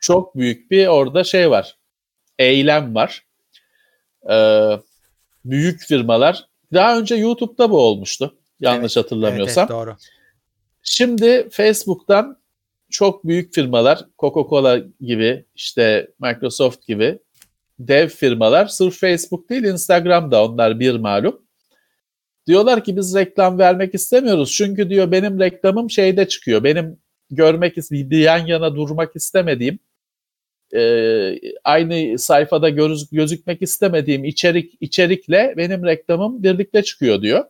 [0.00, 1.78] çok büyük bir orada şey var.
[2.38, 3.26] Eylem var.
[4.30, 4.72] Ee,
[5.44, 8.38] büyük firmalar daha önce YouTube'da bu olmuştu.
[8.60, 9.62] Yanlış Evet, hatırlamıyorsam.
[9.62, 9.96] Evet, evet, doğru.
[10.82, 12.38] Şimdi Facebook'tan
[12.90, 17.18] çok büyük firmalar Coca-Cola gibi işte Microsoft gibi
[17.78, 21.42] dev firmalar sırf Facebook değil Instagram'da onlar bir malum.
[22.46, 24.52] Diyorlar ki biz reklam vermek istemiyoruz.
[24.52, 26.64] Çünkü diyor benim reklamım şeyde çıkıyor.
[26.64, 26.98] Benim
[27.30, 29.78] görmek ist- bir yan yana durmak istemediğim
[30.74, 30.80] e,
[31.64, 37.44] aynı sayfada göz, gözükmek istemediğim içerik içerikle benim reklamım birlikte çıkıyor diyor.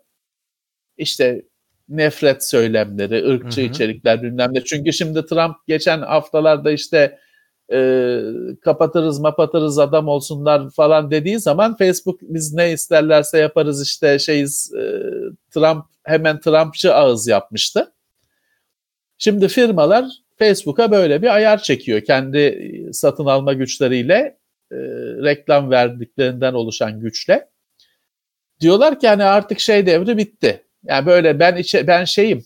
[0.97, 1.43] İşte
[1.89, 3.70] nefret söylemleri, ırkçı Hı hı.
[3.70, 4.64] içerikler bilmem ne.
[4.64, 7.18] Çünkü şimdi Trump geçen haftalarda işte
[7.72, 8.20] e,
[8.60, 15.02] kapatırız mapatırız adam olsunlar falan dediği zaman Facebook biz ne isterlerse yaparız işte şeyiz e,
[15.50, 17.92] Trump hemen Trumpçı ağız yapmıştı.
[19.18, 20.04] Şimdi firmalar
[20.38, 24.38] Facebook'a böyle bir ayar çekiyor kendi e, satın alma güçleriyle
[24.72, 24.76] e,
[25.24, 27.48] reklam verdiklerinden oluşan güçle.
[28.60, 30.64] Diyorlar ki hani artık şey devri bitti.
[30.84, 32.44] Yani böyle ben içe, ben şeyim.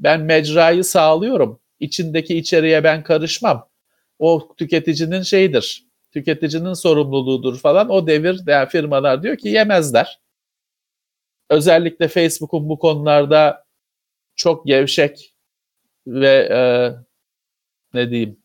[0.00, 1.60] Ben mecrayı sağlıyorum.
[1.80, 3.68] İçindeki içeriğe ben karışmam.
[4.18, 5.86] O tüketicinin şeyidir.
[6.12, 7.88] Tüketicinin sorumluluğudur falan.
[7.90, 10.20] O devir yani firmalar diyor ki yemezler.
[11.50, 13.64] özellikle Facebook'un bu konularda
[14.36, 15.34] çok gevşek
[16.06, 16.60] ve e,
[17.94, 18.38] ne diyeyim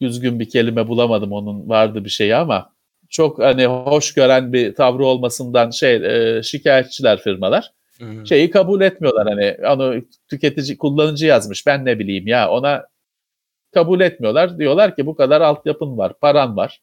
[0.00, 2.72] düzgün bir kelime bulamadım onun vardı bir şeyi ama
[3.08, 5.94] çok hani hoş gören bir tavrı olmasından şey
[6.36, 8.26] e, şikayetçiler firmalar Hı.
[8.26, 12.86] şeyi kabul etmiyorlar hani onu tüketici kullanıcı yazmış ben ne bileyim ya ona
[13.74, 14.58] kabul etmiyorlar.
[14.58, 16.82] Diyorlar ki bu kadar altyapın var paran var.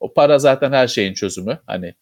[0.00, 1.58] O para zaten her şeyin çözümü.
[1.66, 1.94] Hani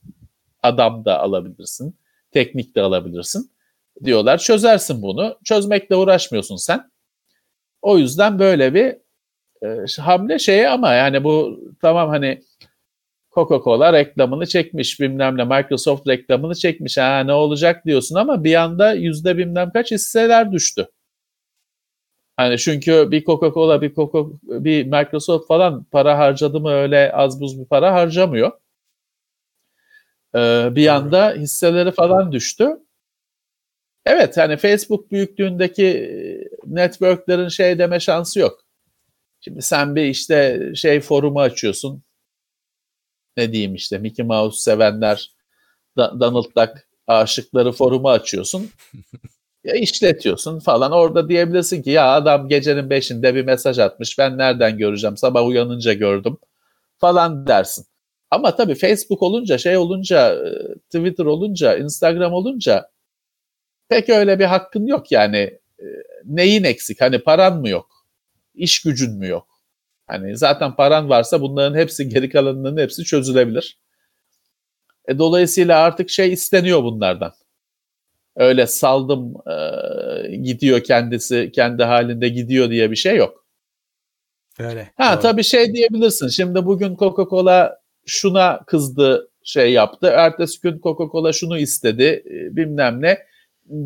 [0.63, 1.99] adam da alabilirsin
[2.33, 3.51] teknik de alabilirsin.
[4.05, 5.39] Diyorlar çözersin bunu.
[5.45, 6.91] Çözmekle uğraşmıyorsun sen.
[7.83, 8.97] O yüzden böyle bir
[9.63, 12.43] e, hamle şeye ama yani bu tamam hani
[13.31, 17.87] Coca-Cola reklamını çekmiş bilmem ne Microsoft reklamını çekmiş ha ne olacak?
[17.87, 20.89] diyorsun ama bir anda yüzde bilmem kaç hisseler düştü.
[22.39, 27.61] Hani çünkü bir Coca-Cola bir Coca bir Microsoft falan para harcadı mı öyle az buz
[27.61, 28.53] bir para harcamıyor.
[30.35, 32.69] Ee, bir anda hisseleri falan düştü.
[34.07, 36.11] Evet hani Facebook büyüklüğündeki
[36.67, 38.65] networklerin şey deme şansı yok.
[39.41, 42.03] Şimdi sen bir işte şey forumu açıyorsun.
[43.37, 45.33] Ne diyeyim işte Mickey Mouse sevenler,
[45.97, 48.71] Donald Duck aşıkları forumu açıyorsun.
[49.69, 50.93] ya işletiyorsun falan.
[50.93, 54.19] Orada diyebilirsin ki ya adam gecenin beşinde bir mesaj atmış.
[54.19, 55.17] Ben nereden göreceğim?
[55.17, 56.39] Sabah uyanınca gördüm
[56.99, 57.87] falan dersin.
[58.31, 60.39] Ama tabii Facebook olunca, şey olunca,
[60.91, 62.91] Twitter olunca, Instagram olunca
[63.89, 65.59] pek öyle bir hakkın yok yani.
[66.25, 67.01] Neyin eksik?
[67.01, 67.91] Hani paran mı yok?
[68.55, 69.49] İş gücün mü yok?
[70.07, 73.79] Hani zaten paran varsa bunların hepsi geri kalanının hepsi çözülebilir.
[75.09, 77.33] E, dolayısıyla artık şey isteniyor bunlardan.
[78.39, 83.45] Öyle saldım e, gidiyor kendisi kendi halinde gidiyor diye bir şey yok.
[84.59, 84.91] Öyle.
[84.97, 85.23] Ha doğru.
[85.23, 86.29] tabii şey diyebilirsin.
[86.29, 87.77] Şimdi bugün Coca-Cola
[88.07, 90.07] şuna kızdı şey yaptı.
[90.07, 93.19] Ertesi gün Coca-Cola şunu istedi bilmem ne.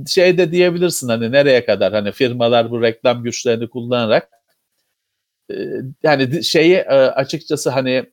[0.09, 4.29] Şey de diyebilirsin hani nereye kadar hani firmalar bu reklam güçlerini kullanarak
[6.03, 8.05] yani şeyi açıkçası hani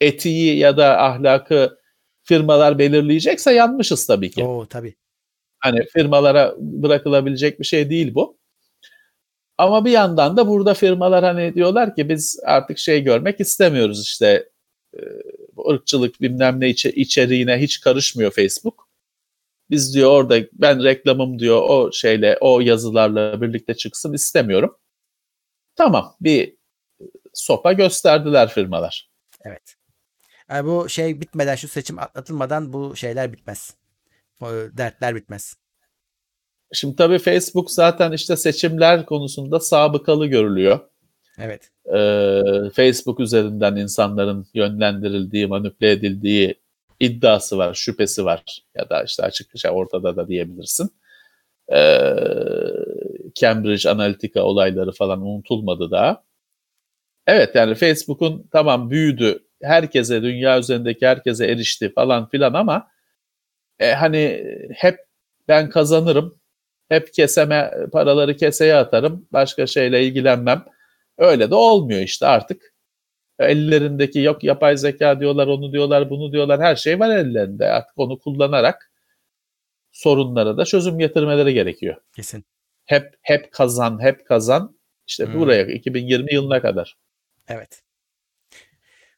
[0.00, 1.78] etiği ya da ahlakı
[2.22, 4.44] firmalar belirleyecekse yanmışız tabii ki.
[4.44, 4.94] Oo tabii.
[5.64, 8.38] Hani firmalara bırakılabilecek bir şey değil bu.
[9.58, 14.48] Ama bir yandan da burada firmalar hani diyorlar ki biz artık şey görmek istemiyoruz işte
[15.56, 18.88] bu ırkçılık bilmem ne içe, içeriğine hiç karışmıyor Facebook.
[19.70, 24.76] Biz diyor orada ben reklamım diyor o şeyle o yazılarla birlikte çıksın istemiyorum.
[25.76, 26.56] Tamam bir
[27.34, 29.10] sopa gösterdiler firmalar.
[29.44, 29.74] Evet.
[30.50, 33.74] Yani bu şey bitmeden şu seçim atlatılmadan bu şeyler bitmez.
[34.44, 35.56] O dertler bitmez.
[36.72, 40.80] Şimdi tabii Facebook zaten işte seçimler konusunda sabıkalı görülüyor.
[41.38, 41.70] Evet.
[41.94, 46.54] Ee, Facebook üzerinden insanların yönlendirildiği, manipüle edildiği
[47.00, 48.42] iddiası var, şüphesi var
[48.74, 50.90] ya da işte açıkça ortada da diyebilirsin.
[51.72, 52.16] Ee,
[53.34, 56.22] Cambridge Analytica olayları falan unutulmadı daha.
[57.26, 62.88] Evet yani Facebook'un tamam büyüdü, herkese, dünya üzerindeki herkese erişti falan filan ama
[63.78, 64.44] e, hani
[64.74, 64.98] hep
[65.48, 66.38] ben kazanırım,
[66.88, 70.64] hep keseme paraları keseye atarım, başka şeyle ilgilenmem.
[71.18, 72.74] Öyle de olmuyor işte artık.
[73.38, 77.70] Ellerindeki yok yapay zeka diyorlar, onu diyorlar, bunu diyorlar, her şey var ellerinde.
[77.70, 78.90] Artık onu kullanarak
[79.92, 81.96] sorunlara da çözüm getirmeleri gerekiyor.
[82.16, 82.44] Kesin.
[82.84, 84.78] Hep hep kazan, hep kazan.
[85.06, 85.40] İşte Hmm.
[85.40, 86.96] buraya 2020 yılına kadar.
[87.48, 87.82] Evet.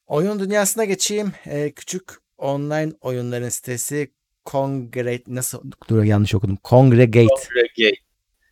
[0.06, 1.32] Oyun dünyasına geçeyim.
[1.46, 4.12] Ee, küçük online oyunların sitesi
[4.50, 6.58] Congregate nasıl dur yanlış okudum.
[6.64, 7.96] Congregate Congregate.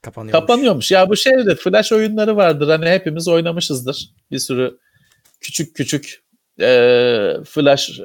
[0.02, 0.32] kapanıyor.
[0.32, 0.90] Kapanıyormuş.
[0.90, 2.68] Ya bu şeyde flash oyunları vardır.
[2.68, 4.10] Hani hepimiz oynamışızdır.
[4.30, 4.78] Bir sürü
[5.40, 6.22] küçük küçük
[6.60, 6.66] e,
[7.44, 8.04] flash e,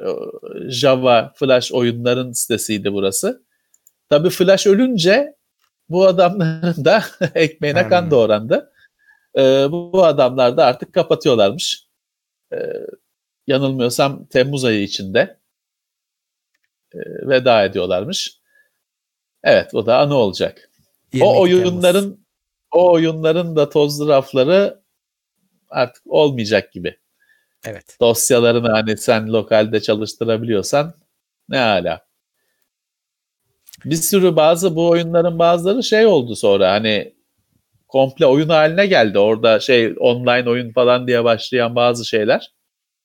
[0.70, 3.42] Java flash oyunların sitesiydi burası.
[4.10, 5.34] Tabii flash ölünce
[5.88, 8.10] bu adamların da ekmeğine kan Hmm.
[8.10, 8.72] doğrandı.
[9.38, 11.86] E, bu, bu adamlar da artık kapatıyorlarmış.
[12.52, 12.56] E,
[13.46, 15.39] yanılmıyorsam Temmuz ayı içinde
[16.94, 18.40] e, veda ediyorlarmış.
[19.44, 20.70] Evet o da anı olacak.
[21.12, 21.64] 22 O Temmuz.
[21.64, 22.26] oyunların
[22.70, 24.80] o oyunların da tozlu rafları
[25.68, 26.96] artık olmayacak gibi.
[27.64, 27.96] Evet.
[28.00, 30.94] Dosyalarını hani sen lokalde çalıştırabiliyorsan
[31.48, 32.06] ne hala.
[33.84, 37.14] Bir sürü bazı bu oyunların bazıları şey oldu sonra hani
[37.88, 39.18] komple oyun haline geldi.
[39.18, 42.52] Orada şey online oyun falan diye başlayan bazı şeyler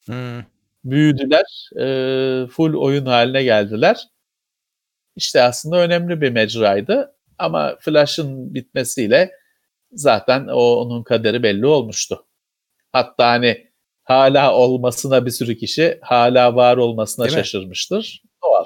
[0.05, 0.43] Hmm.
[0.85, 1.69] Büyüdüler.
[1.79, 4.07] e, full oyun haline geldiler.
[5.15, 7.15] İşte aslında önemli bir mecraydı.
[7.37, 9.31] Ama Flash'ın bitmesiyle
[9.91, 12.25] zaten o onun kaderi belli olmuştu.
[12.91, 13.71] Hatta hani
[14.03, 17.41] hala olmasına bir sürü kişi hala var olmasına Değil mi?
[17.43, 18.23] şaşırmıştır.
[18.43, 18.65] Doğal.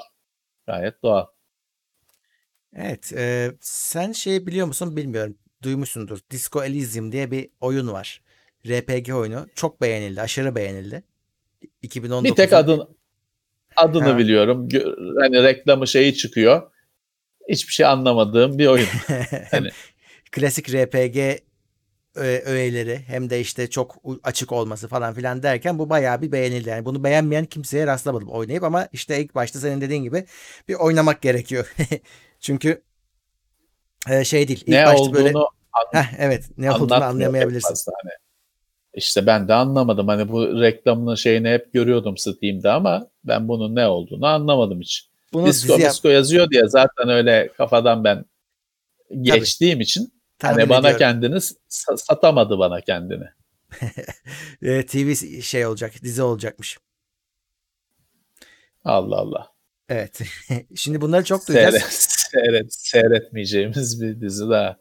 [0.66, 1.26] Gayet doğal.
[2.76, 3.12] Evet.
[3.12, 5.38] E, sen şey biliyor musun bilmiyorum.
[5.62, 6.18] Duymuşsundur.
[6.30, 8.22] Disco Elysium diye bir oyun var.
[8.66, 9.46] RPG oyunu.
[9.54, 10.20] Çok beğenildi.
[10.20, 11.02] Aşırı beğenildi.
[11.82, 12.30] 2019.
[12.30, 12.96] Bir tek adın,
[13.76, 14.18] adını Ha.
[14.18, 14.68] biliyorum.
[15.20, 16.70] Hani reklamı şeyi çıkıyor.
[17.48, 18.86] Hiçbir şey anlamadığım bir oyun.
[19.50, 19.70] Hani-
[20.32, 21.38] Klasik RPG
[22.44, 26.68] öğeleri hem de işte çok açık olması falan filan derken bu bayağı bir beğenildi.
[26.68, 30.24] Yani bunu beğenmeyen kimseye rastlamadım oynayıp ama işte ilk başta senin dediğin gibi
[30.68, 31.74] bir oynamak gerekiyor.
[32.40, 32.82] Çünkü
[34.10, 34.60] e, şey değil.
[34.60, 35.46] İlk ne başta olduğunu böyle an-
[35.92, 37.92] Heh, evet ne olduğunu anlayamayabilirsin.
[38.02, 38.10] hani.
[38.94, 40.08] İşte ben de anlamadım.
[40.08, 45.10] Hani bu reklamının şeyini hep görüyordum Steam'de ama ben bunun ne olduğunu anlamadım hiç.
[45.32, 48.24] Bunu Disco yap- disco yazıyor diye zaten öyle kafadan ben
[49.20, 50.98] geçtiğim için tahmin hani bana ediyorum.
[50.98, 53.24] kendini sa- satamadı bana kendini.
[54.62, 56.78] E, TV şey olacak, dizi olacakmış.
[58.84, 59.52] Allah Allah.
[59.88, 60.20] Evet.
[60.76, 61.74] Şimdi bunları çok duyacağız.
[61.74, 61.92] Seyret,
[62.32, 64.76] seyret, seyretmeyeceğimiz bir dizi daha.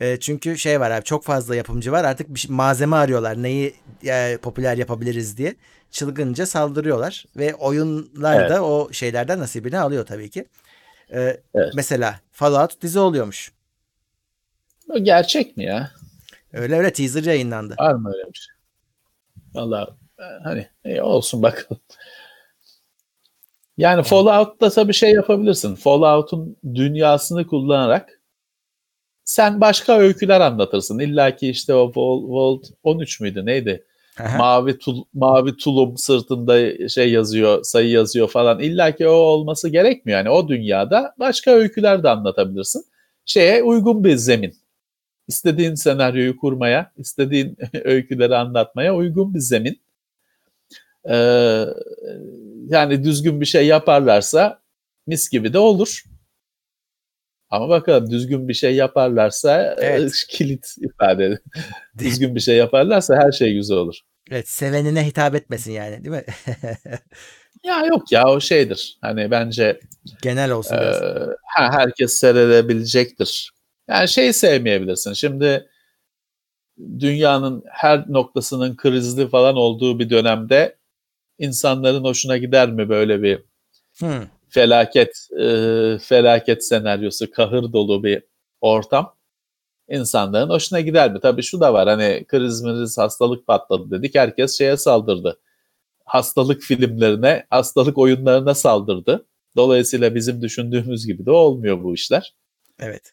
[0.00, 2.04] E, çünkü şey var abi çok fazla yapımcı var.
[2.04, 3.42] Artık bir şey- malzeme arıyorlar.
[3.42, 3.74] Neyi
[4.06, 5.54] e, popüler yapabiliriz diye.
[5.90, 8.50] Çılgınca saldırıyorlar ve oyunlar Evet.
[8.50, 10.44] da o şeylerden nasibini alıyor tabii ki.
[11.12, 11.72] E, Evet.
[11.74, 13.52] Mesela Fallout dizi oluyormuş.
[14.88, 15.90] O gerçek mi ya?
[16.52, 17.74] Öyle öyle teaser yayınlandı.
[17.78, 18.54] Var mı öyle bir şey?
[19.54, 21.82] Valla e, hani e, olsun bakalım.
[23.78, 25.74] Yani Fallout'ta tabii şey yapabilirsin.
[25.74, 28.19] Fallout'un dünyasını kullanarak
[29.30, 30.98] sen başka öyküler anlatırsın.
[30.98, 33.84] İlla ki işte o Vol- Vault 13 müydü neydi?
[34.20, 34.38] Aha.
[34.38, 38.60] mavi tul, mavi tulum sırtında şey yazıyor, sayı yazıyor falan.
[38.60, 40.18] İlla ki o olması gerekmiyor.
[40.18, 42.84] Yani o dünyada başka öyküler de anlatabilirsin.
[43.24, 44.54] Şeye uygun bir zemin.
[45.28, 49.80] İstediğin senaryoyu kurmaya, istediğin öyküleri anlatmaya uygun bir zemin.
[51.10, 51.64] Ee,
[52.68, 54.60] yani düzgün bir şey yaparlarsa
[55.06, 56.04] mis gibi de olur.
[57.50, 60.12] Ama bakalım düzgün bir şey yaparlarsa Evet.
[60.12, 61.38] e, kilit ifade.
[61.98, 64.00] düzgün bir şey yaparlarsa her şey güzel olur.
[64.30, 66.24] Evet, sevenine hitap etmesin yani, değil mi?
[67.64, 68.98] Ya yok ya o şeydir.
[69.00, 69.80] Hani bence
[70.22, 70.94] Genel olsun e,
[71.42, 73.52] ha, herkes seyredebilecektir.
[73.88, 75.12] Yani şey sevmeyebilirsin.
[75.12, 75.68] Şimdi
[76.98, 80.76] dünyanın her noktasının krizli falan olduğu bir dönemde
[81.38, 83.42] insanların hoşuna gider mi böyle bir
[83.98, 84.22] Hmm.
[84.50, 85.44] Felaket e,
[85.98, 88.22] felaket senaryosu, kahır dolu bir
[88.60, 89.14] ortam?
[89.88, 91.20] İnsanların hoşuna gider mi?
[91.20, 94.14] Tabii şu da var hani kriz miriz hastalık patladı dedik.
[94.14, 95.40] Herkes şeye saldırdı.
[96.04, 99.26] Hastalık filmlerine, hastalık oyunlarına saldırdı.
[99.56, 102.34] Dolayısıyla bizim düşündüğümüz gibi de olmuyor bu işler.
[102.80, 103.12] Evet.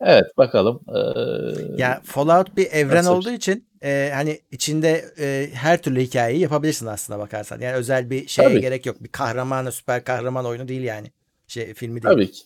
[0.00, 0.80] Evet bakalım.
[0.88, 3.10] Ee, Ya Fallout bir evren Nasıl?
[3.12, 7.60] olduğu için e, hani içinde e, her türlü hikayeyi yapabilirsin aslına bakarsan.
[7.60, 8.60] Yani özel bir şeye Tabii.
[8.60, 9.02] gerek yok.
[9.02, 11.12] Bir kahraman, süper kahraman oyunu değil yani.
[11.46, 12.14] Şey filmi değil.
[12.14, 12.42] tabii ki.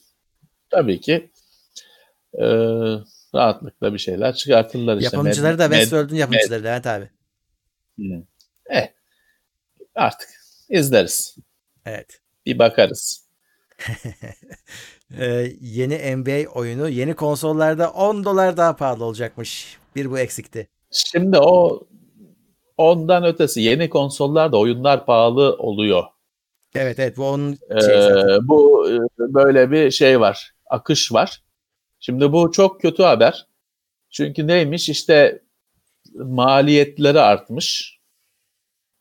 [0.70, 1.30] Tabii ki.
[2.34, 2.44] Ee,
[3.34, 5.16] rahatlıkla bir şeyler çıkartırlar işte.
[5.16, 7.10] Yapımcıları da Westworld'un yapımcıları Levent abi.
[7.98, 8.04] Hı.
[8.70, 8.88] Eh,
[9.94, 10.28] artık
[10.68, 11.36] izleriz.
[11.86, 12.20] Evet.
[12.46, 13.24] Bir bakarız.
[15.18, 19.78] Ee, yeni NBA oyunu yeni konsollarda 10 dolar daha pahalı olacakmış.
[19.96, 20.68] Bir bu eksikti.
[20.90, 21.80] Şimdi o
[22.76, 26.04] ondan ötesi yeni konsollarda oyunlar pahalı oluyor.
[26.74, 30.54] Evet evet bu onun Ee, şey bu e, böyle bir şey var.
[30.66, 31.42] Akış var.
[32.00, 33.46] Şimdi bu çok kötü haber.
[34.10, 35.42] Çünkü neymiş işte
[36.14, 37.98] maliyetleri artmış.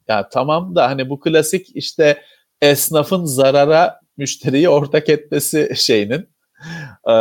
[0.07, 2.21] Ya tamam da hani bu klasik işte
[2.61, 6.29] esnafın zarara müşteriyi ortak etmesi şeyinin
[7.07, 7.15] e,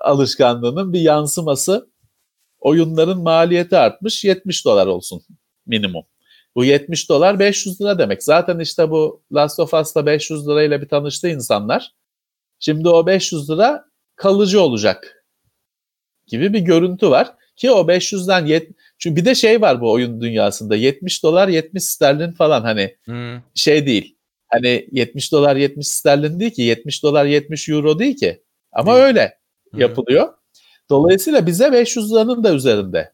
[0.00, 1.90] alışkanlığının bir yansıması
[2.58, 5.22] oyunların maliyeti artmış 70 dolar olsun
[5.66, 6.04] minimum.
[6.54, 8.22] Bu 70 dolar 500 lira demek.
[8.22, 11.92] Zaten işte bu Last of Us'ta 500 lirayla bir tanıştı insanlar.
[12.58, 13.84] Şimdi o 500 lira
[14.16, 15.26] kalıcı olacak
[16.26, 17.34] gibi bir görüntü var.
[17.56, 21.84] Ki o 500'den yet çünkü bir de şey var bu oyun dünyasında 70 dolar 70
[21.84, 23.42] sterlin falan hani Hmm.
[23.54, 24.16] şey değil.
[24.54, 28.42] Hani 70 dolar 70 sterlin değil ki 70 dolar 70 euro değil ki.
[28.72, 29.04] Ama Değil.
[29.04, 29.38] öyle
[29.76, 30.34] yapılıyor.
[30.90, 33.12] Dolayısıyla bize 500 liranın da üzerinde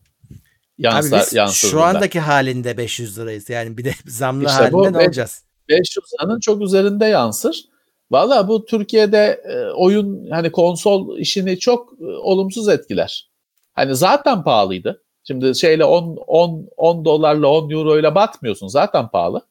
[0.78, 3.50] yansar, Abi biz yansır şu andaki halinde 500 lirayız.
[3.50, 5.44] Yani bir de zamlı İşte halinde ne olacağız?
[5.68, 7.64] 500 liranın çok üzerinde yansır.
[8.10, 13.30] Valla bu Türkiye'de e, oyun hani konsol işini çok e, olumsuz etkiler.
[13.72, 15.02] Hani zaten pahalıydı.
[15.24, 18.68] Şimdi şeyle 10 10 10 dolarla 10 euro ile batmıyorsun.
[18.68, 19.42] Zaten pahalı.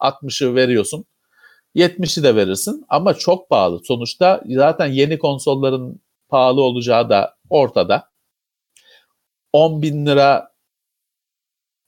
[0.00, 1.04] 60'ı veriyorsun.
[1.74, 3.80] 70'i de verirsin ama çok pahalı.
[3.84, 8.10] Sonuçta zaten yeni konsolların pahalı olacağı da ortada.
[9.52, 10.52] 10 bin lira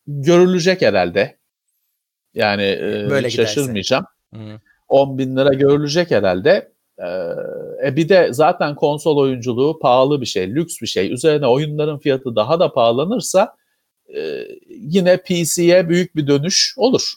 [0.07, 1.39] görülecek herhalde.
[2.35, 3.47] Yani e, Böyle giderse.
[3.47, 4.05] şaşırmayacağım.
[4.33, 4.59] Hmm.
[4.89, 6.73] 10 bin lira görülecek herhalde.
[7.87, 11.13] e, bir de zaten konsol oyunculuğu pahalı bir şey, lüks bir şey.
[11.13, 13.57] Üzerine oyunların fiyatı daha da pahalanırsa
[14.17, 17.13] e, yine PC'ye büyük bir dönüş olur.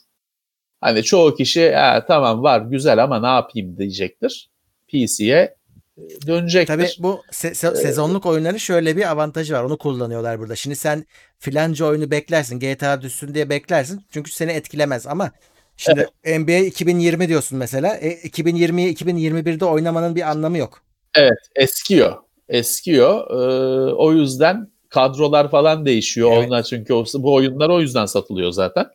[0.82, 4.50] Hani çoğu kişi e, tamam var güzel ama ne yapayım diyecektir.
[4.88, 5.56] PC'ye
[5.98, 6.74] e, dönecektir.
[6.74, 9.64] Tabii bu se- se- sezonluk oyunların şöyle bir avantajı var.
[9.64, 10.56] Onu kullanıyorlar burada.
[10.56, 11.06] Şimdi sen
[11.40, 12.60] filanca oyunu beklersin.
[12.60, 14.02] GTA düşsün diye beklersin.
[14.12, 15.32] Çünkü seni etkilemez ama
[15.78, 17.96] şimdi NBA 2020 diyorsun mesela.
[17.96, 20.82] E, 2020'yi 2021'de oynamanın bir anlamı yok.
[21.16, 22.16] Evet eskiyor.
[22.50, 23.32] Eskiyor.
[23.32, 26.32] Ee, o yüzden kadrolar falan değişiyor.
[26.34, 26.48] Evet.
[26.48, 28.86] Onlar çünkü o, bu oyunlar o yüzden satılıyor zaten.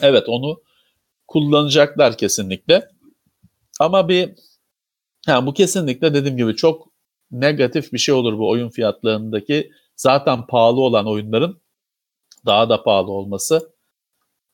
[0.00, 0.62] Evet onu
[1.32, 2.88] kullanacaklar kesinlikle.
[3.80, 4.34] Ama bir
[5.26, 6.88] ha, bu kesinlikle dediğim gibi çok
[7.30, 11.60] negatif bir şey olur bu oyun fiyatlarındaki zaten pahalı olan oyunların
[12.46, 13.72] daha da pahalı olması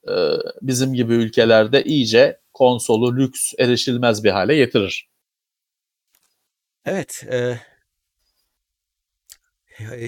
[0.08, 0.14] e,
[0.62, 5.08] bizim gibi ülkelerde iyice konsolu lüks erişilmez bir hale getirir.
[6.84, 7.24] Evet.
[7.30, 7.58] E,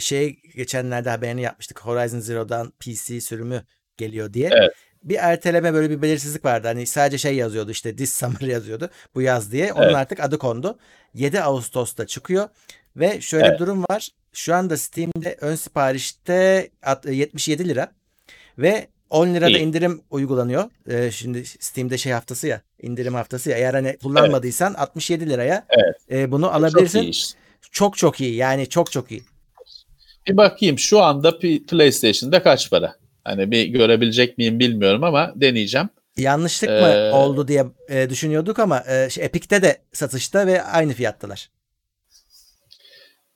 [0.00, 1.80] şey geçenlerde haberini yapmıştık.
[1.80, 3.64] Horizon Zero'dan PC sürümü
[3.96, 4.50] geliyor diye.
[4.52, 4.74] Evet.
[5.02, 6.66] Bir erteleme böyle bir belirsizlik vardı.
[6.68, 8.90] Hani sadece şey yazıyordu işte this summer yazıyordu.
[9.14, 9.72] Bu yaz diye.
[9.72, 9.96] Onun Evet.
[9.96, 10.78] artık adı kondu.
[11.14, 12.48] 7 Ağustos'ta çıkıyor.
[12.96, 13.54] Ve şöyle Evet.
[13.60, 14.08] bir durum var.
[14.32, 17.92] Şu anda Steam'de ön siparişte at- 77 lira.
[18.58, 19.58] Ve 10 lirada İyi.
[19.58, 20.70] indirim uygulanıyor.
[20.90, 23.56] Ee, şimdi Steam'de şey haftası ya, indirim haftası ya.
[23.58, 25.96] Eğer hani kullanmadıysan 67 liraya Evet.
[26.10, 27.02] e, bunu Çok alabilirsin.
[27.02, 27.30] iyi iş.
[27.70, 28.34] Çok çok iyi.
[28.34, 29.22] Yani çok çok iyi.
[30.28, 32.94] Bir bakayım şu anda PlayStation'da kaç para?
[33.24, 35.88] Hani bir görebilecek miyim bilmiyorum ama deneyeceğim.
[36.16, 40.92] Yanlışlık Ee, mı oldu diye e, düşünüyorduk ama e, şey, Epic'te de satışta ve aynı
[40.92, 41.50] fiyattalar.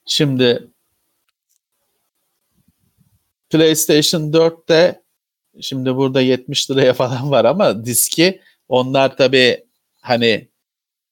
[0.05, 0.67] Şimdi
[3.49, 5.01] PlayStation 4'te
[5.61, 9.65] şimdi burada 70 liraya falan var ama diski onlar tabii
[10.01, 10.49] hani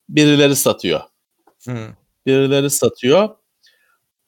[0.09, 1.01] birileri satıyor.
[1.65, 1.87] Hı.
[2.25, 3.29] Birileri satıyor.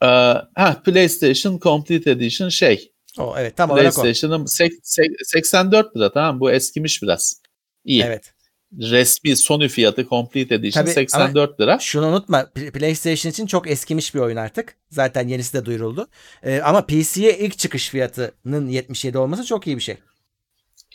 [0.02, 0.06] Ee,
[0.54, 2.92] ha PlayStation Complete Edition şey.
[3.18, 4.02] O evet tam olarak o.
[4.02, 7.42] PlayStation'ın sek- sek- 84 lira tamam bu eskimiş biraz.
[7.84, 8.02] İyi.
[8.02, 8.32] Evet.
[8.80, 11.78] Resmi Sony fiyatı Complete Edition Tabii, 84 lira.
[11.78, 14.76] Şunu unutma PlayStation için çok eskimiş bir oyun artık.
[14.90, 16.08] Zaten yenisi de duyuruldu.
[16.42, 19.96] E, ama PC'ye ilk çıkış fiyatının 77 olması çok iyi bir şey.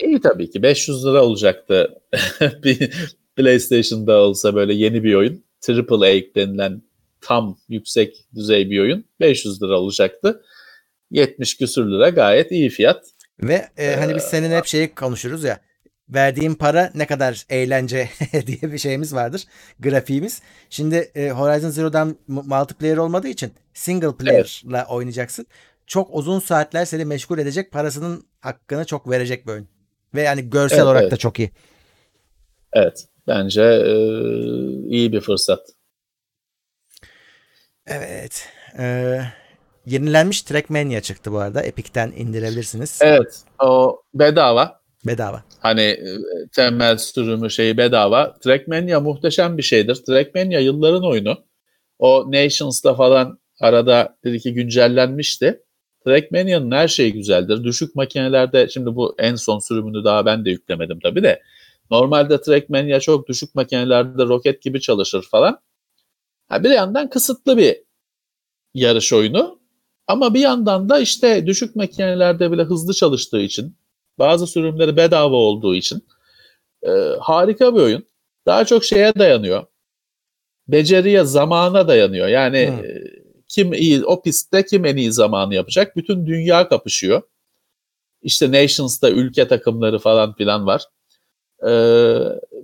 [0.03, 2.01] İyi tabii ki 500 lira olacaktı
[3.35, 5.43] PlayStation'da olsa böyle yeni bir oyun.
[5.61, 6.81] Triple A denilen
[7.21, 10.41] tam yüksek düzey bir oyun 500 lira olacaktı.
[11.11, 13.05] 70 küsür lira gayet iyi fiyat.
[13.43, 15.59] Ve e, hani biz seninle hep şeyi konuşuruz ya.
[16.09, 18.09] Verdiğim para ne kadar eğlence
[18.47, 19.43] diye bir şeyimiz vardır.
[19.79, 20.41] Grafiğimiz.
[20.69, 25.45] Şimdi e, Horizon Zero'dan mu- multiplayer olmadığı için single player'la oynayacaksın.
[25.87, 29.67] Çok uzun saatler seni meşgul edecek parasının hakkını çok verecek bir oyun.
[30.15, 31.11] Ve yani görsel Evet, olarak evet.
[31.11, 31.51] da çok iyi.
[32.73, 33.93] Evet bence e,
[34.89, 35.59] iyi bir fırsat.
[37.87, 38.49] Evet.
[38.79, 39.19] E,
[39.85, 41.61] yenilenmiş Trackmania çıktı bu arada.
[41.61, 42.99] Epic'ten indirebilirsiniz.
[43.01, 44.81] Evet o bedava.
[45.07, 45.43] Bedava.
[45.59, 46.17] Hani e,
[46.55, 48.33] temel sürümü şeyi bedava.
[48.33, 49.95] Trackmania muhteşem bir şeydir.
[49.95, 51.43] Trackmania yılların oyunu.
[51.99, 55.63] O Nations'da falan arada bir iki güncellenmişti.
[56.05, 57.63] Trackmania'nın her şeyi güzeldir.
[57.63, 61.41] Düşük makinelerde şimdi bu en son sürümünü daha ben de yüklemedim tabii de.
[61.91, 65.59] Normalde Trackmania çok düşük makinelerde roket gibi çalışır falan.
[66.49, 67.77] Ha, bir yandan kısıtlı bir
[68.73, 69.60] yarış oyunu.
[70.11, 73.75] Ama bir yandan da işte düşük makinelerde bile hızlı çalıştığı için
[74.19, 76.01] bazı sürümleri bedava olduğu için
[76.83, 76.89] e,
[77.19, 78.03] harika bir oyun.
[78.45, 79.63] Daha çok şeye dayanıyor.
[80.67, 82.27] Beceriye, zamana dayanıyor.
[82.27, 82.85] Yani Hmm.
[82.85, 83.01] e,
[83.47, 85.95] kim iyi o pistte kim en iyi zamanı yapacak?
[85.95, 87.21] Bütün dünya kapışıyor.
[88.21, 90.83] İşte Nations'ta ülke takımları falan filan var.
[91.67, 91.71] E,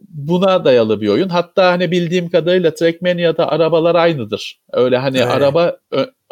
[0.09, 1.29] buna dayalı bir oyun.
[1.29, 4.61] Hatta hani bildiğim kadarıyla Trackmania'da arabalar aynıdır.
[4.71, 5.25] Öyle hani Öyle.
[5.31, 5.77] araba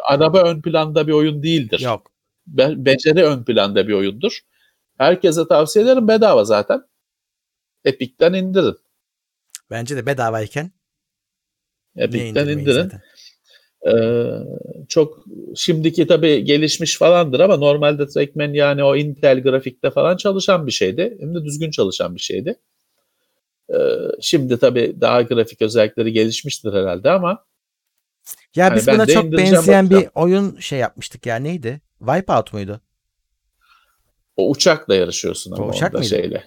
[0.06, 2.12] araba ön planda bir oyun değildir Yok.
[2.46, 4.40] be- beceri ön planda bir oyundur.
[4.98, 6.08] Herkese tavsiye ederim.
[6.08, 6.82] Bedava zaten.
[7.84, 8.76] Epic'ten indirin.
[9.70, 10.70] Bence de bedavayken
[11.96, 12.82] Epic'ten indirin.
[12.82, 13.00] zaten?
[13.86, 14.24] Ee,
[14.88, 15.24] çok
[15.56, 21.16] şimdiki tabii gelişmiş falandır ama normalde Trackman yani o Intel grafikte falan çalışan bir şeydi.
[21.20, 22.58] Hem de düzgün çalışan bir şeydi.
[23.74, 23.78] Ee,
[24.20, 27.45] şimdi tabii daha grafik özellikleri gelişmiştir herhalde ama
[28.56, 31.80] Ya Yani biz buna çok benzeyen bir oyun şey yapmıştık ya neydi?
[31.98, 32.80] Wipeout muydu?
[34.36, 36.10] o uçakla yarışıyorsun ama O uçak onda mıydı?
[36.10, 36.44] şeyle.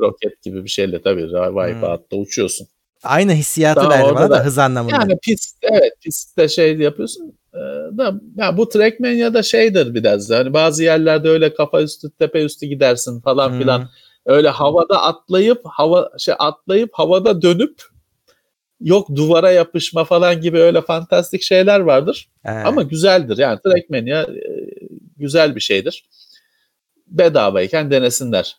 [0.00, 2.66] Roket gibi bir şeyle tabii Wipeout'ta uçuyorsun.
[3.04, 4.94] Aynı hissiyatı Tamam, verdi bana da da- hız anlamında.
[4.96, 7.58] Yani pist evet pistte şey yapıyorsun Ee,
[7.98, 12.44] da ya bu Trackmania da şeydir biraz da hani bazı yerlerde öyle kafa üstü tepe
[12.44, 13.58] üstü gidersin falan Hmm.
[13.58, 13.88] filan
[14.26, 17.82] öyle havada atlayıp hava şey atlayıp havada dönüp
[18.80, 22.28] yok duvara yapışma falan gibi öyle fantastik şeyler vardır.
[22.42, 22.50] He.
[22.50, 24.28] Ama güzeldir yani Trackmania e,
[25.16, 26.08] güzel bir şeydir.
[27.06, 28.56] Bedavayken denesinler.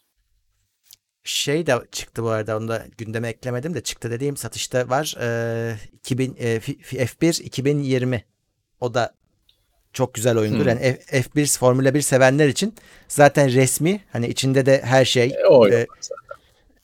[1.23, 5.15] Şey de çıktı bu arada onu da gündeme eklemedim de çıktı dediğim satışta var.
[5.21, 8.25] Ee, 2000 e, F- F1 2020.
[8.79, 9.13] O da
[9.93, 10.59] çok güzel oyundur.
[10.61, 10.67] Hmm.
[10.69, 12.75] Yani F- F1 Formula 1 sevenler için
[13.07, 15.87] zaten resmi hani içinde de her şey E, o e,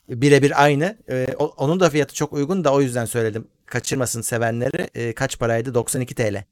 [0.10, 0.98] birebir aynı.
[1.10, 3.48] E, onun da fiyatı çok uygun da o yüzden söyledim.
[3.66, 4.90] Kaçırmasın sevenleri.
[4.96, 5.74] E, kaç paraydı?
[5.74, 6.44] 92 TL.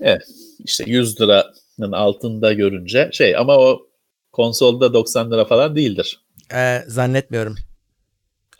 [0.00, 0.22] Evet.
[0.64, 3.86] İşte 100 liranın altında görünce şey ama o
[4.32, 6.20] konsolda 90 lira falan değildir.
[6.54, 7.56] E, zannetmiyorum.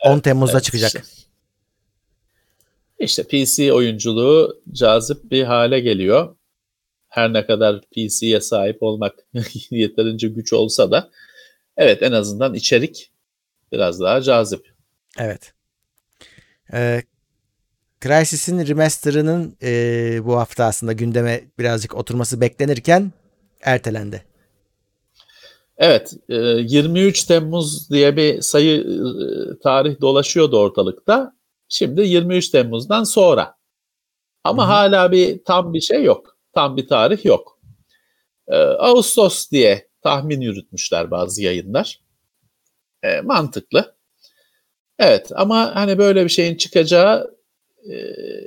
[0.05, 0.87] 10 Temmuz'da Evet, çıkacak.
[0.87, 1.01] işte.
[2.99, 6.35] İşte PC oyunculuğu cazip bir hale geliyor.
[7.09, 9.15] Her ne kadar PC'ye sahip olmak
[9.69, 11.09] yeterince güç olsa da
[11.77, 13.11] evet en azından içerik
[13.71, 14.73] biraz daha cazip.
[15.19, 15.53] Evet.
[16.73, 17.01] Ee,
[18.03, 19.71] Crysis'in remaster'ının e,
[20.25, 23.11] bu hafta aslında gündeme birazcık oturması beklenirken
[23.61, 24.23] ertelendi.
[25.77, 31.33] Evet, e, 23 Temmuz diye bir sayı e, tarih dolaşıyordu ortalıkta.
[31.69, 33.55] Şimdi 23 Temmuz'dan sonra.
[34.43, 34.71] Ama Hı hı.
[34.71, 36.37] hala bir tam bir şey yok.
[36.53, 37.59] Tam bir tarih yok.
[38.47, 41.99] E, Ağustos diye tahmin yürütmüşler bazı yayınlar.
[43.03, 43.95] E, mantıklı.
[44.99, 47.37] Evet ama hani böyle bir şeyin çıkacağı
[47.89, 47.95] e,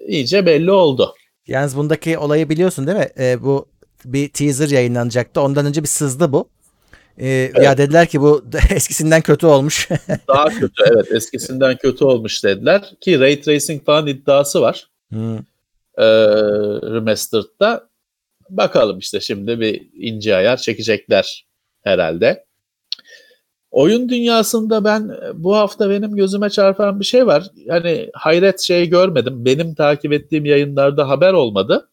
[0.07, 1.15] iyice belli oldu.
[1.47, 3.09] Yalnız bundaki olayı biliyorsun değil mi?
[3.19, 3.69] Ee, bu
[4.05, 5.41] bir teaser yayınlanacaktı.
[5.41, 6.49] Ondan önce bir sızdı bu.
[7.19, 9.89] Ee, Ya dediler ki bu eskisinden kötü olmuş.
[10.29, 14.91] Daha kötü evet eskisinden kötü olmuş dediler ki Ray Tracing falan iddiası var.
[15.09, 15.37] Hmm.
[15.99, 16.07] e,
[16.95, 17.91] Remastered'da.
[18.51, 21.47] Bakalım işte şimdi bir ince ayar çekecekler
[21.83, 22.45] herhalde.
[23.71, 27.47] Oyun dünyasında ben bu hafta benim gözüme çarpan bir şey var.
[27.55, 29.45] Yani hayret şey görmedim.
[29.45, 31.91] Benim takip ettiğim yayınlarda haber olmadı.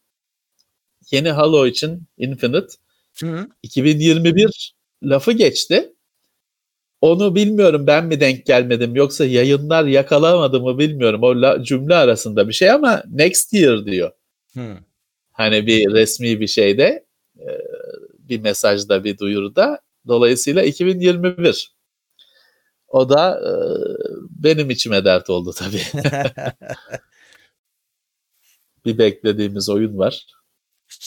[1.10, 2.66] Yeni Halo için Infinite
[3.20, 3.48] Hı.
[3.62, 5.92] 2021 lafı geçti.
[7.00, 11.22] Onu bilmiyorum ben mi denk gelmedim yoksa yayınlar yakalamadı mı bilmiyorum.
[11.22, 14.10] O la- cümle arasında bir şey ama next year diyor.
[14.54, 14.78] Hı.
[15.32, 17.06] Hani bir resmi bir şeyde
[17.38, 17.48] e,
[18.18, 21.78] bir mesajda bir duyuruda dolayısıyla 2021
[22.88, 23.52] o da e,
[24.30, 25.82] benim içime dert oldu tabii.
[28.84, 30.26] bir beklediğimiz oyun var.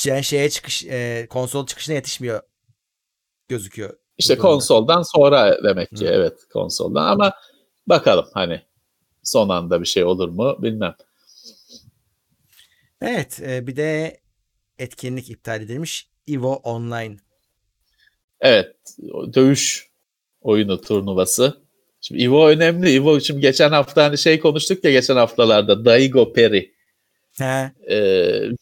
[0.05, 2.41] Yani şeye çıkış e, konsol çıkışına yetişmiyor
[3.47, 3.97] gözüküyor.
[4.17, 4.47] İşte durumda.
[4.47, 6.09] konsoldan sonra demek ki Hı.
[6.09, 7.33] evet konsoldan ama
[7.87, 8.61] bakalım hani
[9.23, 10.95] son anda bir şey olur mu bilmem.
[13.01, 14.21] Evet, e, bir de
[14.77, 16.09] etkinlik iptal edilmiş.
[16.27, 17.17] Evo Online.
[18.41, 18.75] Evet
[19.33, 19.87] dövüş
[20.41, 21.61] oyunu turnuvası.
[22.01, 22.95] Şimdi Evo önemli.
[22.95, 26.71] Evo şimdi geçen hafta hani şey konuştuk ya geçen haftalarda Daigo Peri
[27.37, 27.95] He, e,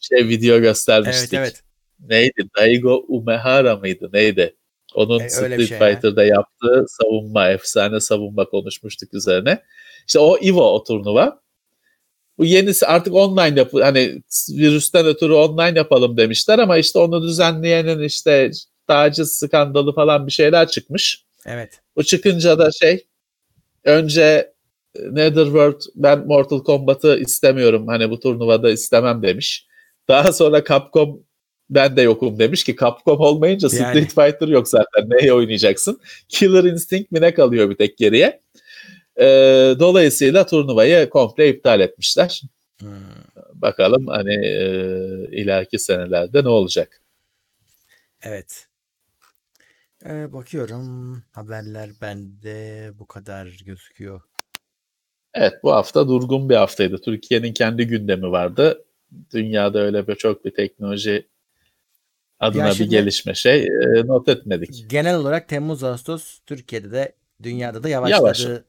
[0.00, 1.34] şey video göstermiştik.
[1.34, 1.62] evet evet.
[2.10, 2.48] Neydi?
[2.56, 4.10] Daigo Umehara mıydı?
[4.12, 4.56] Neydi?
[4.94, 5.86] Onun E, Street şey ya.
[5.86, 9.62] Fighter'da yaptığı savunma, efsane savunma konuşmuştuk üzerine.
[10.06, 11.40] İşte o Evo o turnuva.
[12.38, 18.02] Bu yenisi artık online yapı hani virüsten ötürü online yapalım demişler ama işte onu düzenleyenin
[18.02, 18.50] işte
[18.90, 21.24] taciz skandalı falan bir şeyler çıkmış.
[21.46, 21.80] Evet.
[21.96, 23.06] Bu çıkınca da şey
[23.84, 24.52] önce
[25.10, 29.66] Netherworld ben Mortal Kombat'ı istemiyorum hani bu turnuvada istemem demiş.
[30.08, 31.22] Daha sonra Capcom
[31.70, 33.90] ben de yokum demiş ki Capcom olmayınca Yani.
[33.90, 36.00] Street Fighter yok zaten neye oynayacaksın?
[36.28, 38.40] Killer Instinct mi ne kalıyor bir tek geriye?
[39.20, 42.42] Ee, dolayısıyla turnuvayı komple iptal etmişler.
[42.80, 42.88] Hmm.
[43.54, 44.62] Bakalım hani e,
[45.32, 47.00] ileriki senelerde ne olacak?
[48.22, 48.69] Evet.
[50.06, 54.20] Ee, bakıyorum haberler bende bu kadar gözüküyor.
[55.34, 57.00] Evet bu hafta durgun bir haftaydı.
[57.00, 58.84] Türkiye'nin kendi gündemi vardı.
[59.32, 61.28] Dünyada öyle bir çok bir teknoloji
[62.40, 64.90] adına Ya bir gelişme şey e, not etmedik.
[64.90, 68.44] Genel olarak Temmuz Ağustos Türkiye'de de dünyada da yavaşladığı Yavaş.
[68.44, 68.62] evet,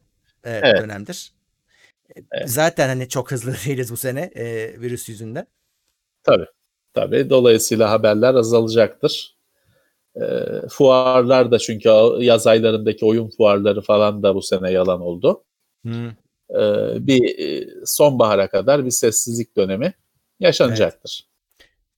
[0.44, 0.82] Evet.
[0.82, 1.32] dönemdir.
[2.16, 2.50] Evet.
[2.50, 5.48] Zaten hani çok hızlı değiliz bu sene e, virüs yüzünden.
[6.24, 6.48] Tabii.
[6.94, 7.30] Tabii.
[7.30, 9.31] Dolayısıyla haberler azalacaktır.
[10.16, 10.24] E,
[10.70, 11.90] fuarlar da çünkü
[12.20, 15.44] yaz aylarındaki oyun fuarları falan da bu sene yalan oldu.
[16.50, 16.62] E,
[17.08, 19.94] bir sonbahara kadar bir sessizlik dönemi
[20.40, 21.32] yaşanacaktır.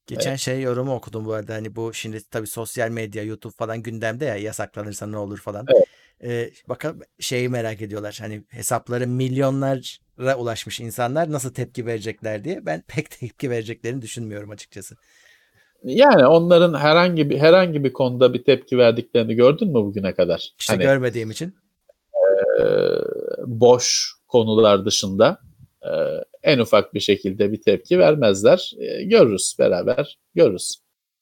[0.08, 4.26] Geçen şey yorumu okudum bu arada hani bu şimdi tabii sosyal medya YouTube falan gündemde
[4.26, 5.66] ya yasaklanırsa ne olur falan.
[5.76, 5.86] Evet.
[6.24, 12.84] Ee, bakalım şeyi merak ediyorlar hani hesapları milyonlara ulaşmış insanlar nasıl tepki verecekler diye ben
[12.88, 14.96] pek tepki vereceklerini düşünmüyorum açıkçası.
[15.84, 20.54] Yani onların herhangi bir herhangi bir konuda bir tepki verdiklerini gördün mü bugüne kadar?
[20.60, 21.54] İşte Hani görmediğim için.
[22.60, 22.64] e,
[23.46, 25.40] boş konular dışında
[25.82, 25.92] e,
[26.44, 28.72] en ufak bir şekilde bir tepki vermezler.
[28.80, 30.76] E, görürüz beraber, görürüz.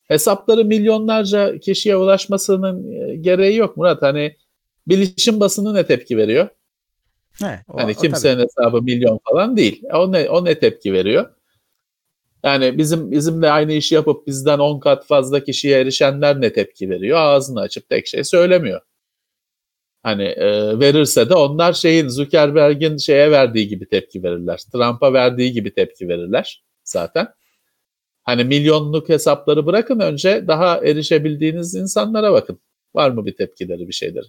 [0.03, 2.84] Hesapları milyonlarca kişiye ulaşmasının
[3.22, 4.01] gereği yok Murat.
[4.01, 4.36] Hani
[4.88, 6.47] bilişim basını ne tepki veriyor?
[7.39, 8.43] He, o, hani o kimsenin tabii.
[8.43, 9.84] hesabı milyon falan değil.
[9.93, 11.30] O ne, o ne tepki veriyor?
[12.43, 17.19] Yani bizim bizimle aynı işi yapıp bizden 10 kat fazla kişiye erişenler ne tepki veriyor?
[17.19, 18.81] Ağzını açıp tek şey söylemiyor.
[20.03, 24.59] Hani e, verirse de onlar şeyin Zuckerberg'in şeye verdiği gibi tepki verirler.
[24.73, 27.27] Trump'a verdiği gibi tepki verirler zaten.
[28.23, 32.59] Hani milyonluk hesapları bırakın önce daha erişebildiğiniz insanlara bakın.
[32.95, 34.25] Var mı bir tepkileri bir şeyleri?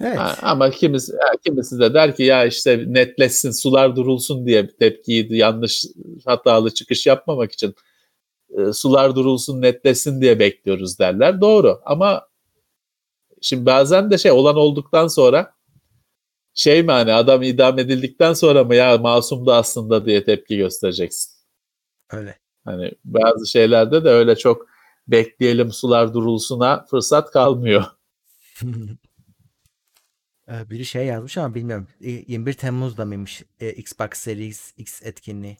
[0.00, 0.18] Evet.
[0.18, 1.12] Ha, ama kimisi,
[1.44, 5.84] kimisi de der ki ya işte netleşsin, sular durulsun diye bir tepkiyi yanlış
[6.24, 7.74] hatalı çıkış yapmamak için
[8.58, 11.40] e, sular durulsun, netleşsin diye bekliyoruz derler.
[11.40, 12.28] Doğru ama
[13.40, 15.54] şimdi bazen de şey olan olduktan sonra
[16.54, 21.32] şey mi hani adam idam edildikten sonra mı ya masumdu aslında diye tepki göstereceksin.
[22.12, 22.38] Öyle.
[22.64, 24.66] Hani bazı şeylerde de öyle çok
[25.08, 27.84] bekleyelim sular durulsuna fırsat kalmıyor.
[30.48, 31.88] Biri şey yazmış ama bilmiyorum.
[32.00, 35.56] E, 21 Temmuz'da mıymış e, Xbox Series X etkinliği?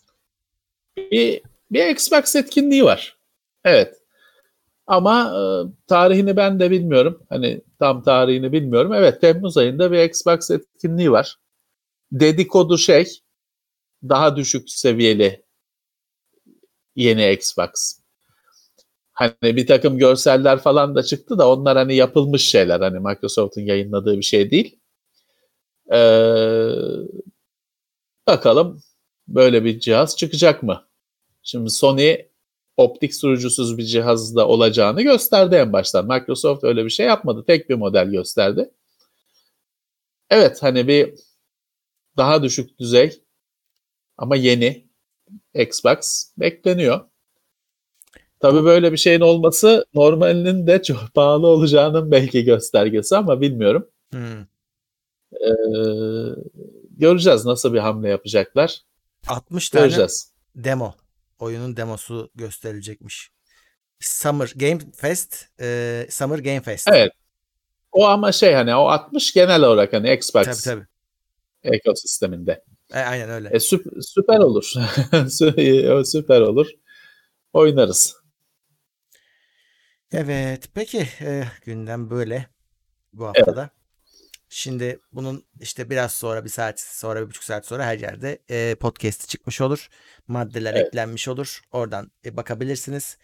[0.97, 3.19] bir, bir Xbox etkinliği var.
[3.65, 4.03] Evet.
[4.87, 5.43] Ama e,
[5.87, 7.23] tarihini ben de bilmiyorum.
[7.29, 8.93] Hani tam tarihini bilmiyorum.
[8.95, 11.37] Evet Temmuz ayında bir Xbox etkinliği var.
[12.13, 13.23] Dedikodu şey
[14.03, 15.45] daha düşük seviyeli
[16.97, 17.98] yeni Xbox.
[19.19, 22.81] Hani bir takım görseller falan da çıktı da onlar hani yapılmış şeyler.
[22.81, 24.79] Hani Microsoft'un yayınladığı bir şey değil.
[25.93, 26.71] Ee,
[28.27, 28.83] bakalım
[29.29, 30.85] böyle bir cihaz çıkacak mı?
[31.43, 32.17] Şimdi Sony
[32.77, 36.07] optik sürücüsüz bir cihazda olacağını gösterdi en baştan.
[36.09, 37.45] Microsoft öyle bir şey yapmadı.
[37.47, 38.71] Tek bir model gösterdi.
[40.31, 41.15] Evet hani bir
[42.17, 43.23] daha düşük düzey
[44.19, 44.89] ama yeni
[45.55, 47.01] Xbox bekleniyor.
[48.41, 53.89] Tabii böyle bir şeyin olması normalinin de çok pahalı olacağının belki göstergesi ama bilmiyorum.
[54.13, 54.41] Hmm.
[55.33, 55.51] Ee,
[56.91, 58.81] göreceğiz nasıl bir hamle yapacaklar.
[59.29, 60.33] 60 tane Göreceğiz.
[60.57, 60.95] demo.
[61.39, 63.31] Oyunun demosu gösterilecekmiş.
[64.01, 66.89] Summer Game Fest, e, Summer Game Fest.
[66.93, 67.13] Evet.
[67.93, 70.87] O ama şey hani o 60 genel olarak hani Xbox Tabii tabii.
[71.77, 72.65] ekosisteminde.
[72.95, 73.49] E, aynen öyle.
[73.49, 74.73] E, süp- süper olur.
[75.13, 76.67] Sü- süper olur.
[77.53, 78.17] Oynarız.
[80.13, 80.69] Evet.
[80.75, 82.47] Peki e, gündem böyle
[83.13, 83.71] bu haftada.
[84.49, 88.75] Şimdi bunun işte biraz sonra bir saat sonra bir buçuk saat sonra her yerde e,
[88.75, 89.89] podcast çıkmış olur.
[90.29, 90.87] Maddeler Evet.
[90.87, 91.61] eklenmiş olur.
[91.73, 93.19] Oradan e, bakabilirsiniz.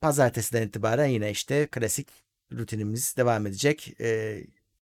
[0.00, 2.08] Pazartesiden itibaren yine işte klasik
[2.52, 4.00] rutinimiz devam edecek.
[4.00, 4.38] E,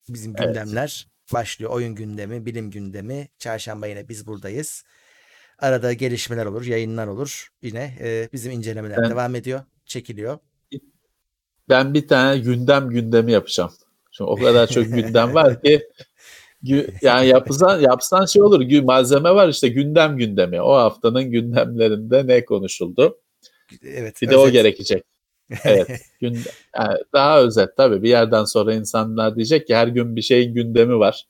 [0.09, 0.47] bizim Evet.
[0.47, 1.71] gündemler başlıyor.
[1.71, 3.29] Oyun gündemi, bilim gündemi.
[3.39, 4.85] Çarşamba yine biz buradayız.
[5.59, 7.49] Arada gelişmeler olur, yayınlar olur.
[7.63, 10.39] Yine e, bizim incelemeler Ben- devam ediyor, çekiliyor.
[11.69, 13.71] Ben bir tane gündem gündemi yapacağım.
[14.11, 15.89] Şimdi o kadar çok gündem var ki
[17.03, 18.83] yani yapsan yapsan şey olur.
[18.83, 20.61] Malzeme var işte gündem gündemi.
[20.63, 23.19] O haftanın gündemlerinde ne konuşuldu?
[23.83, 24.23] Evet.
[24.23, 24.53] Bir de o özet.
[24.53, 25.05] gerekecek.
[25.65, 26.01] Evet.
[26.21, 26.39] Gün,
[26.79, 28.03] yani daha özet tabii.
[28.03, 31.25] Bir yerden sonra insanlar diyecek ki her gün bir şeyin gündemi var.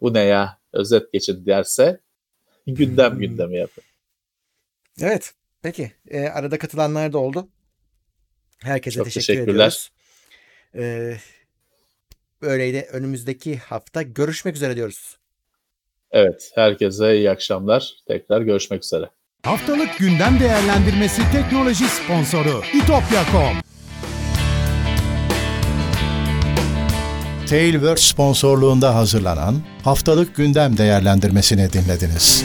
[0.00, 0.58] Bu ne ya?
[0.72, 2.00] Özet geçin derse
[2.66, 3.20] gündem Hmm.
[3.20, 3.84] gündemi yapın.
[5.02, 5.32] Evet.
[5.62, 5.92] Peki.
[6.08, 7.48] e, arada katılanlar da oldu.
[8.62, 9.52] Herkese Çok teşekkür teşekkürler.
[9.54, 9.90] ediyoruz.
[10.74, 11.16] E,
[12.42, 12.88] böyleydi.
[12.92, 15.16] Önümüzdeki hafta görüşmek üzere diyoruz.
[16.10, 16.50] Evet.
[16.54, 17.92] Herkese iyi akşamlar.
[18.08, 19.10] Tekrar görüşmek üzere.
[19.42, 23.56] Haftalık gündem değerlendirmesi teknoloji sponsoru itopya.com.
[27.48, 32.44] Tailwords sponsorluğunda hazırlanan haftalık gündem değerlendirmesini dinlediniz.